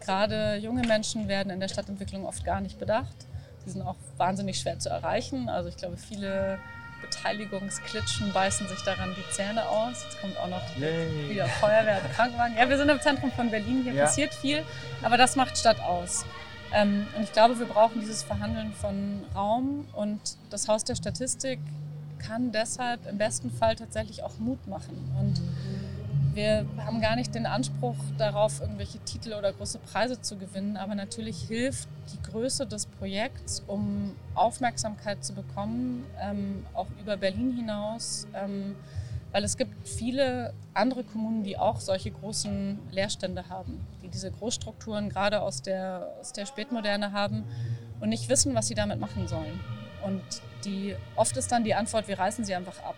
[0.00, 3.26] gerade junge Menschen werden in der Stadtentwicklung oft gar nicht bedacht.
[3.64, 5.48] Sie sind auch wahnsinnig schwer zu erreichen.
[5.48, 6.58] Also ich glaube, viele
[7.00, 10.04] Beteiligungsklitschen beißen sich daran die Zähne aus.
[10.04, 11.30] Jetzt kommt auch noch Yay.
[11.30, 12.56] wieder Feuerwehr und Krankenwagen.
[12.56, 14.04] Ja, wir sind im Zentrum von Berlin, hier ja.
[14.04, 14.64] passiert viel,
[15.02, 16.24] aber das macht Stadt aus.
[16.72, 20.20] Ähm, und ich glaube, wir brauchen dieses Verhandeln von Raum und
[20.50, 21.60] das Haus der Statistik
[22.18, 24.96] kann deshalb im besten Fall tatsächlich auch Mut machen.
[25.18, 25.40] Und
[26.38, 30.94] wir haben gar nicht den Anspruch darauf, irgendwelche Titel oder große Preise zu gewinnen, aber
[30.94, 38.28] natürlich hilft die Größe des Projekts, um Aufmerksamkeit zu bekommen, ähm, auch über Berlin hinaus.
[38.34, 38.76] Ähm,
[39.32, 45.10] weil es gibt viele andere Kommunen, die auch solche großen Leerstände haben, die diese Großstrukturen
[45.10, 47.42] gerade aus der, aus der Spätmoderne haben
[47.98, 49.58] und nicht wissen, was sie damit machen sollen.
[50.06, 50.22] Und
[50.64, 52.94] die, oft ist dann die Antwort, wir reißen sie einfach ab.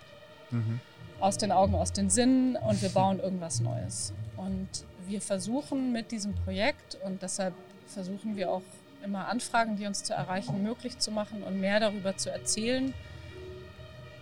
[0.51, 0.79] Mhm.
[1.21, 4.13] Aus den Augen, aus den Sinnen und wir bauen irgendwas Neues.
[4.37, 4.69] Und
[5.07, 7.55] wir versuchen mit diesem Projekt und deshalb
[7.87, 8.63] versuchen wir auch
[9.05, 12.95] immer Anfragen, die uns zu erreichen, möglich zu machen und mehr darüber zu erzählen,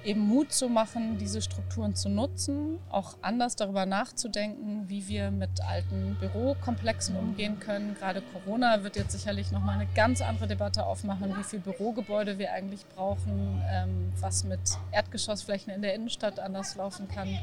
[0.05, 5.61] eben Mut zu machen, diese Strukturen zu nutzen, auch anders darüber nachzudenken, wie wir mit
[5.61, 7.95] alten Bürokomplexen umgehen können.
[7.95, 12.53] Gerade Corona wird jetzt sicherlich nochmal eine ganz andere Debatte aufmachen, wie viele Bürogebäude wir
[12.53, 14.61] eigentlich brauchen, ähm, was mit
[14.93, 17.39] Erdgeschossflächen in der Innenstadt anders laufen kann.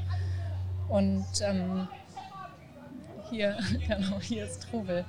[0.87, 1.87] Und ähm,
[3.29, 5.05] hier, genau, hier ist Trubel.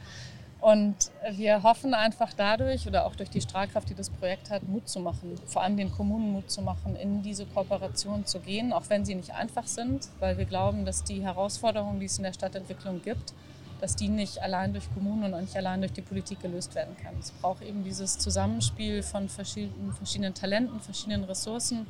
[0.61, 0.97] Und
[1.33, 5.01] wir hoffen einfach dadurch oder auch durch die Strahlkraft, die das Projekt hat, Mut zu
[5.01, 9.05] machen, vor allem den Kommunen Mut zu machen, in diese Kooperation zu gehen, auch wenn
[9.05, 13.03] sie nicht einfach sind, weil wir glauben, dass die Herausforderungen, die es in der Stadtentwicklung
[13.03, 13.35] gibt,
[13.81, 17.15] dass die nicht allein durch Kommunen und nicht allein durch die Politik gelöst werden kann.
[17.21, 21.87] Es braucht eben dieses Zusammenspiel von verschiedenen, verschiedenen Talenten, verschiedenen Ressourcen.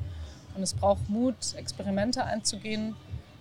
[0.56, 2.96] Und es braucht Mut, Experimente einzugehen,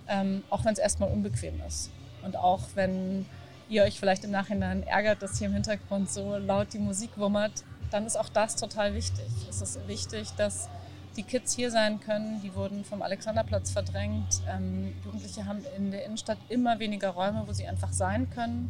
[0.07, 1.89] ähm, auch wenn es erstmal unbequem ist.
[2.23, 3.25] Und auch wenn
[3.69, 7.63] ihr euch vielleicht im Nachhinein ärgert, dass hier im Hintergrund so laut die Musik wummert,
[7.91, 9.25] dann ist auch das total wichtig.
[9.49, 10.69] Es ist wichtig, dass
[11.15, 12.41] die Kids hier sein können.
[12.41, 14.41] Die wurden vom Alexanderplatz verdrängt.
[14.49, 18.69] Ähm, Jugendliche haben in der Innenstadt immer weniger Räume, wo sie einfach sein können.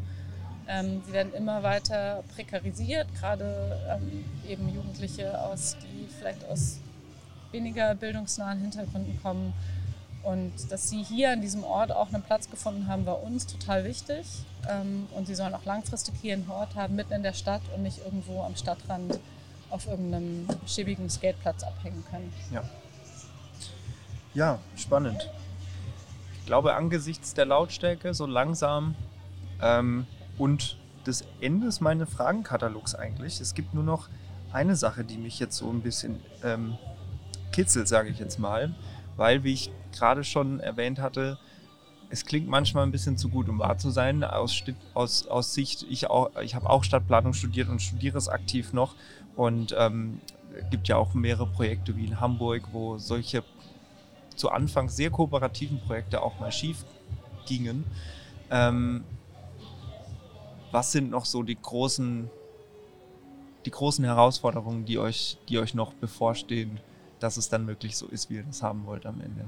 [0.67, 6.79] Ähm, sie werden immer weiter prekarisiert, gerade ähm, eben Jugendliche, aus, die vielleicht aus
[7.51, 9.53] weniger bildungsnahen Hintergründen kommen.
[10.25, 13.85] Und dass sie hier an diesem Ort auch einen Platz gefunden haben, war uns total
[13.85, 14.25] wichtig.
[14.67, 17.83] Ähm, und sie sollen auch langfristig hier einen Ort haben, mitten in der Stadt und
[17.83, 19.19] nicht irgendwo am Stadtrand
[19.69, 22.33] auf irgendeinem schäbigen Skateplatz abhängen können.
[22.51, 22.63] Ja.
[24.33, 25.29] Ja, spannend.
[26.39, 28.95] Ich glaube, angesichts der Lautstärke so langsam
[29.61, 30.07] ähm,
[30.39, 33.39] und des Endes meines Fragenkatalogs eigentlich.
[33.39, 34.09] Es gibt nur noch
[34.51, 36.77] eine Sache, die mich jetzt so ein bisschen ähm,
[37.51, 38.73] kitzelt, sage ich jetzt mal,
[39.17, 41.37] weil, wie ich gerade schon erwähnt hatte,
[42.09, 44.23] es klingt manchmal ein bisschen zu gut, um wahr zu sein.
[44.23, 46.05] Aus, aus, aus Sicht, ich,
[46.43, 48.95] ich habe auch Stadtplanung studiert und studiere es aktiv noch.
[49.35, 50.21] Und ähm,
[50.69, 53.43] gibt ja auch mehrere Projekte wie in Hamburg, wo solche
[54.35, 56.85] zu Anfang sehr kooperativen Projekte auch mal schief
[57.45, 57.85] gingen.
[58.49, 59.03] Ähm,
[60.71, 62.29] was sind noch so die großen,
[63.65, 66.79] die großen Herausforderungen, die euch, die euch noch bevorstehen,
[67.19, 69.45] dass es dann wirklich so ist, wie ihr das haben wollt am Ende?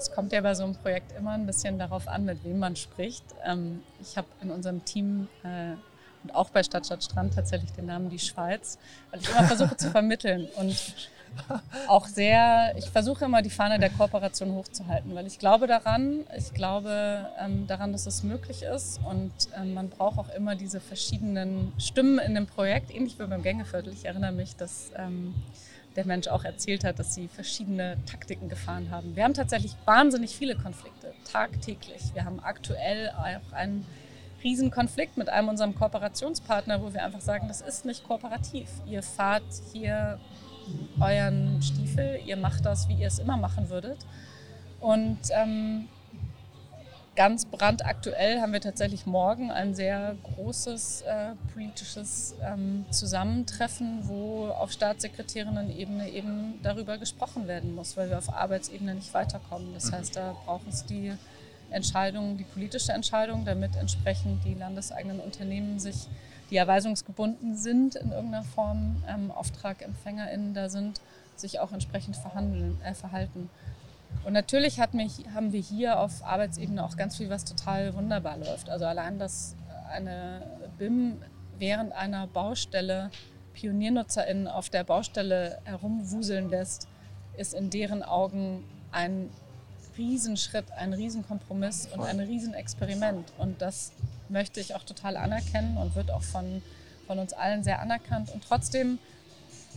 [0.00, 2.74] Es kommt ja bei so einem Projekt immer ein bisschen darauf an, mit wem man
[2.74, 3.22] spricht.
[3.44, 5.74] Ähm, ich habe in unserem Team äh,
[6.22, 8.78] und auch bei Stadt, Stadt, Strand tatsächlich den Namen Die Schweiz,
[9.10, 10.94] weil ich immer versuche zu vermitteln und
[11.86, 16.52] auch sehr, ich versuche immer die Fahne der Kooperation hochzuhalten, weil ich glaube daran, ich
[16.54, 21.72] glaube ähm, daran, dass es möglich ist und ähm, man braucht auch immer diese verschiedenen
[21.78, 23.92] Stimmen in dem Projekt, ähnlich wie beim Gängeviertel.
[23.92, 24.90] Ich erinnere mich, dass
[25.96, 29.16] der Mensch auch erzählt hat, dass sie verschiedene Taktiken gefahren haben.
[29.16, 32.14] Wir haben tatsächlich wahnsinnig viele Konflikte, tagtäglich.
[32.14, 33.84] Wir haben aktuell auch einen
[34.42, 38.68] Riesenkonflikt mit einem unserem Kooperationspartner, wo wir einfach sagen, das ist nicht kooperativ.
[38.86, 40.18] Ihr fahrt hier
[41.00, 43.98] euren Stiefel, ihr macht das, wie ihr es immer machen würdet.
[44.80, 45.88] Und ähm,
[47.16, 54.72] ganz brandaktuell haben wir tatsächlich morgen ein sehr großes äh, politisches ähm, Zusammentreffen, wo auf
[54.72, 59.74] Staatssekretärinnen-Ebene eben darüber gesprochen werden muss, weil wir auf Arbeitsebene nicht weiterkommen.
[59.74, 59.96] Das mhm.
[59.96, 61.12] heißt, da braucht es die
[61.70, 66.08] Entscheidung, die politische Entscheidung, damit entsprechend die landeseigenen Unternehmen sich,
[66.50, 71.00] die erweisungsgebunden sind in irgendeiner Form, ähm, AuftragempfängerInnen da sind,
[71.36, 73.48] sich auch entsprechend verhandeln, äh, verhalten.
[74.24, 78.36] Und natürlich hat mich, haben wir hier auf Arbeitsebene auch ganz viel, was total wunderbar
[78.36, 78.68] läuft.
[78.68, 79.56] Also allein, dass
[79.90, 80.42] eine
[80.78, 81.22] BIM
[81.58, 83.10] während einer Baustelle
[83.54, 86.88] PioniernutzerInnen auf der Baustelle herumwuseln lässt,
[87.36, 89.30] ist in deren Augen ein
[89.96, 93.32] Riesenschritt, ein Riesenkompromiss und ein Riesenexperiment.
[93.38, 93.92] Und das
[94.28, 96.62] möchte ich auch total anerkennen und wird auch von,
[97.06, 98.30] von uns allen sehr anerkannt.
[98.32, 98.98] Und trotzdem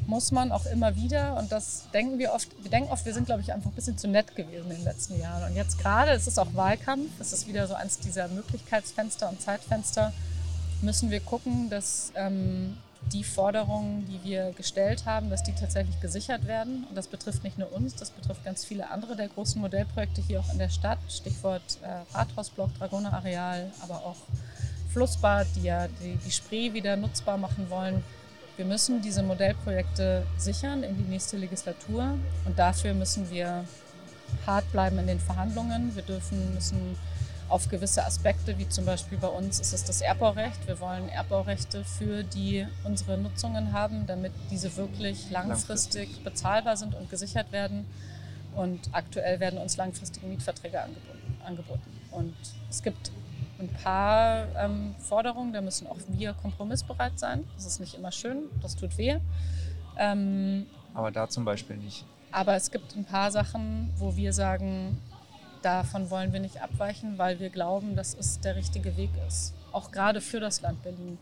[0.06, 3.26] muss man auch immer wieder, und das denken wir oft, wir denken oft, wir sind,
[3.26, 5.52] glaube ich, einfach ein bisschen zu nett gewesen in den letzten Jahren.
[5.52, 9.42] Und jetzt gerade ist es auch Wahlkampf, es ist wieder so eins dieser Möglichkeitsfenster und
[9.42, 10.12] Zeitfenster,
[10.82, 12.78] müssen wir gucken, dass ähm,
[13.12, 16.86] die Forderungen, die wir gestellt haben, dass die tatsächlich gesichert werden.
[16.90, 20.40] Und das betrifft nicht nur uns, das betrifft ganz viele andere der großen Modellprojekte hier
[20.40, 21.00] auch in der Stadt.
[21.10, 24.18] Stichwort äh, Rathausblock, Dragoner Areal, aber auch
[24.92, 28.04] Flussbad, die ja die, die Spree wieder nutzbar machen wollen.
[28.56, 33.66] Wir müssen diese Modellprojekte sichern in die nächste Legislatur und dafür müssen wir
[34.46, 35.96] hart bleiben in den Verhandlungen.
[35.96, 36.96] Wir dürfen, müssen
[37.50, 40.68] auf gewisse Aspekte, wie zum Beispiel bei uns ist es das Erbbaurecht.
[40.68, 47.10] Wir wollen Erbbaurechte für die unsere Nutzungen haben, damit diese wirklich langfristig bezahlbar sind und
[47.10, 47.86] gesichert werden.
[48.56, 50.80] Und aktuell werden uns langfristige Mietverträge
[51.44, 52.00] angeboten.
[52.12, 52.36] Und
[52.70, 53.12] es gibt
[53.64, 57.44] ein paar ähm, Forderungen, da müssen auch wir kompromissbereit sein.
[57.56, 59.18] Das ist nicht immer schön, das tut weh.
[59.98, 62.06] Ähm, aber da zum Beispiel nicht.
[62.32, 65.00] Aber es gibt ein paar Sachen, wo wir sagen,
[65.62, 69.54] davon wollen wir nicht abweichen, weil wir glauben, dass es der richtige Weg ist.
[69.72, 71.18] Auch gerade für das Land Berlin.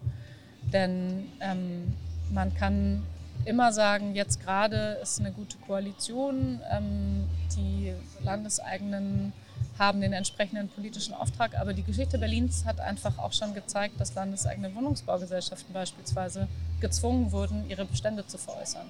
[0.73, 1.93] Denn ähm,
[2.31, 3.03] man kann
[3.45, 9.33] immer sagen, jetzt gerade ist eine gute Koalition, ähm, die landeseigenen
[9.77, 14.13] haben den entsprechenden politischen Auftrag, aber die Geschichte Berlins hat einfach auch schon gezeigt, dass
[14.15, 16.47] landeseigene Wohnungsbaugesellschaften beispielsweise
[16.79, 18.87] gezwungen wurden, ihre Bestände zu veräußern.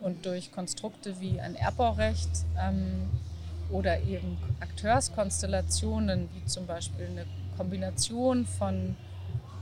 [0.00, 3.08] Und durch Konstrukte wie ein Erbbaurecht ähm,
[3.70, 7.26] oder eben Akteurskonstellationen, wie zum Beispiel eine
[7.56, 8.96] Kombination von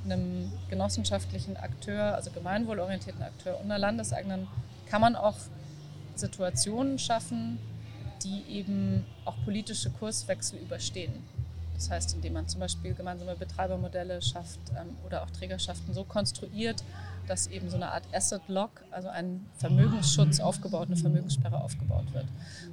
[0.05, 4.47] einem genossenschaftlichen Akteur, also gemeinwohlorientierten Akteur und einer landeseigenen,
[4.87, 5.37] kann man auch
[6.14, 7.59] Situationen schaffen,
[8.25, 11.12] die eben auch politische Kurswechsel überstehen.
[11.75, 16.83] Das heißt, indem man zum Beispiel gemeinsame Betreibermodelle schafft ähm, oder auch Trägerschaften so konstruiert,
[17.27, 22.27] dass eben so eine Art Asset Lock, also ein Vermögensschutz aufgebaut, eine Vermögenssperre aufgebaut wird.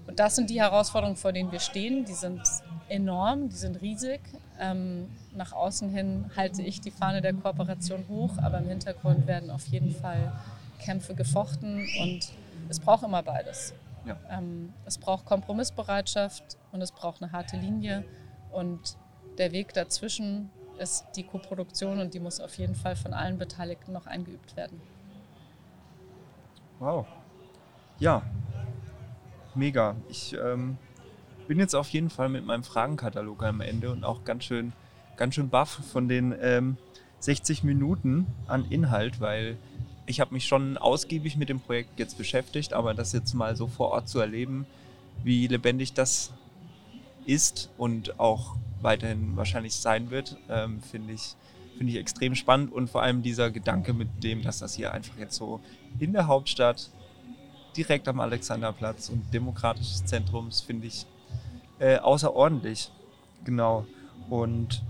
[0.08, 2.06] Und das sind die Herausforderungen, vor denen wir stehen.
[2.06, 2.42] Die sind
[2.90, 4.20] enorm, die sind riesig.
[4.60, 9.50] Ähm, nach außen hin halte ich die Fahne der Kooperation hoch, aber im Hintergrund werden
[9.50, 10.34] auf jeden Fall
[10.80, 12.30] Kämpfe gefochten und
[12.70, 13.74] es braucht immer beides.
[14.06, 14.18] Ja.
[14.30, 18.04] Ähm, es braucht Kompromissbereitschaft und es braucht eine harte Linie.
[18.52, 18.98] Und
[19.38, 23.92] der Weg dazwischen ist die Koproduktion und die muss auf jeden Fall von allen Beteiligten
[23.92, 24.82] noch eingeübt werden.
[26.80, 27.06] Wow.
[28.00, 28.24] Ja,
[29.54, 29.96] mega.
[30.10, 30.78] Ich ähm,
[31.48, 34.74] bin jetzt auf jeden Fall mit meinem Fragenkatalog am Ende und auch ganz schön,
[35.18, 36.78] ganz schön baff von den ähm,
[37.20, 39.58] 60 Minuten an Inhalt, weil
[40.12, 43.68] ich habe mich schon ausgiebig mit dem Projekt jetzt beschäftigt, aber das jetzt mal so
[43.68, 44.68] vor Ort zu erleben,
[45.24, 46.34] wie lebendig das
[47.26, 51.36] ist und auch weiterhin wahrscheinlich sein wird, ähm, finde ich,
[51.78, 55.18] find ich extrem spannend und vor allem dieser Gedanke mit dem, dass das hier einfach
[55.18, 55.62] jetzt so
[56.00, 56.90] in der Hauptstadt
[57.78, 61.06] direkt am Alexanderplatz und demokratisches Zentrums finde ich
[61.80, 62.92] äh, außerordentlich.
[63.46, 63.86] Genau.
[64.30, 64.84] Und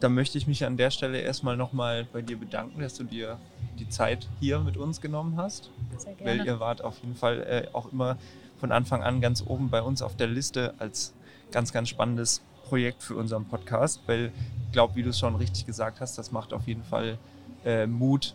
[0.00, 3.38] da möchte ich mich an der Stelle erstmal nochmal bei dir bedanken, dass du dir
[3.78, 5.70] die Zeit hier mit uns genommen hast.
[5.96, 6.40] Sehr gerne.
[6.40, 8.16] Weil ihr wart auf jeden Fall äh, auch immer
[8.58, 11.14] von Anfang an ganz oben bei uns auf der Liste als
[11.50, 14.00] ganz, ganz spannendes Projekt für unseren Podcast.
[14.06, 14.32] Weil
[14.66, 17.18] ich glaube, wie du es schon richtig gesagt hast, das macht auf jeden Fall
[17.64, 18.34] äh, Mut,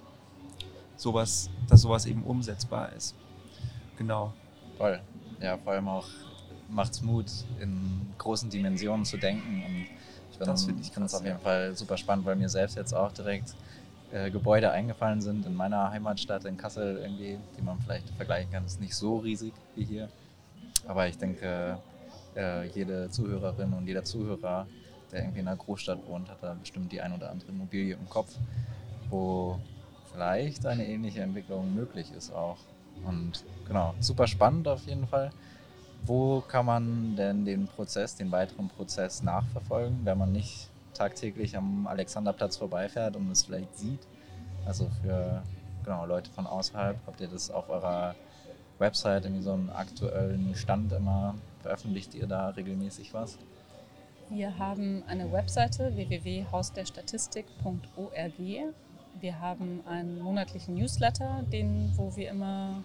[0.95, 3.15] sowas, dass sowas eben umsetzbar ist.
[3.97, 4.33] Genau.
[4.77, 4.99] Voll.
[5.41, 6.07] Ja, vor allem auch
[6.69, 7.25] macht es Mut,
[7.59, 9.63] in großen Dimensionen zu denken.
[9.65, 9.74] Und
[10.39, 11.43] ich Das finde ich krass, auf jeden ja.
[11.43, 13.55] Fall super spannend, weil mir selbst jetzt auch direkt
[14.11, 18.65] äh, Gebäude eingefallen sind in meiner Heimatstadt in Kassel irgendwie, die man vielleicht vergleichen kann.
[18.65, 20.09] ist nicht so riesig wie hier.
[20.87, 21.77] Aber ich denke,
[22.35, 24.67] äh, jede Zuhörerin und jeder Zuhörer,
[25.11, 28.09] der irgendwie in einer Großstadt wohnt, hat da bestimmt die ein oder andere Immobilie im
[28.09, 28.35] Kopf,
[29.09, 29.59] wo
[30.11, 32.57] vielleicht eine ähnliche Entwicklung möglich ist auch.
[33.03, 35.31] Und genau, super spannend auf jeden Fall.
[36.05, 41.87] Wo kann man denn den Prozess, den weiteren Prozess nachverfolgen, wenn man nicht tagtäglich am
[41.87, 44.01] Alexanderplatz vorbeifährt und es vielleicht sieht?
[44.65, 45.41] Also für
[45.83, 48.13] genau, Leute von außerhalb, habt ihr das auf eurer
[48.77, 51.35] Website irgendwie so einen aktuellen Stand immer?
[51.61, 53.37] Veröffentlicht ihr da regelmäßig was?
[54.29, 58.73] Wir haben eine Webseite www.hausderstatistik.org.
[59.19, 62.83] Wir haben einen monatlichen Newsletter, den, wo wir immer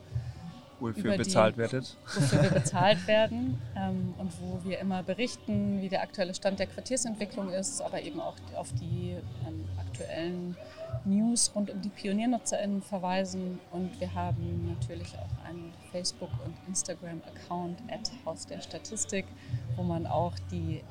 [0.81, 1.97] Wofür bezahlt werdet.
[2.05, 6.67] wofür wir bezahlt werden ähm, und wo wir immer berichten, wie der aktuelle Stand der
[6.67, 9.17] Quartiersentwicklung ist, aber eben auch auf die
[9.47, 10.57] ähm, aktuellen
[11.05, 13.61] News rund um die PioniernutzerInnen verweisen.
[13.71, 19.27] Und wir haben natürlich auch einen Facebook- und Instagram-Account at Haus der Statistik,
[19.77, 20.83] wo man auch die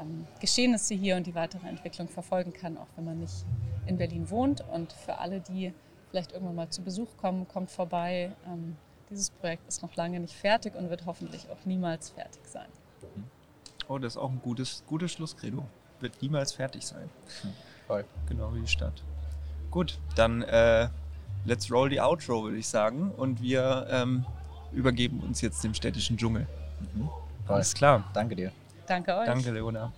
[0.00, 3.44] ähm, Geschehnisse hier und die weitere Entwicklung verfolgen kann, auch wenn man nicht
[3.86, 4.62] in Berlin wohnt.
[4.72, 5.72] Und für alle, die
[6.10, 8.32] vielleicht irgendwann mal zu Besuch kommen, kommt vorbei.
[8.46, 8.76] Ähm,
[9.12, 12.66] dieses Projekt ist noch lange nicht fertig und wird hoffentlich auch niemals fertig sein.
[13.88, 15.64] Oh, das ist auch ein gutes, gutes Schlusskredo.
[16.00, 17.08] Wird niemals fertig sein.
[17.86, 18.04] Voll.
[18.28, 19.02] Genau wie die Stadt.
[19.70, 20.88] Gut, dann äh,
[21.44, 23.12] let's roll the outro, würde ich sagen.
[23.16, 24.24] Und wir ähm,
[24.72, 26.46] übergeben uns jetzt dem städtischen Dschungel.
[26.94, 27.08] Mhm.
[27.46, 27.56] Voll.
[27.56, 28.04] Alles klar.
[28.14, 28.52] Danke dir.
[28.86, 29.26] Danke euch.
[29.26, 29.92] Danke, Leona.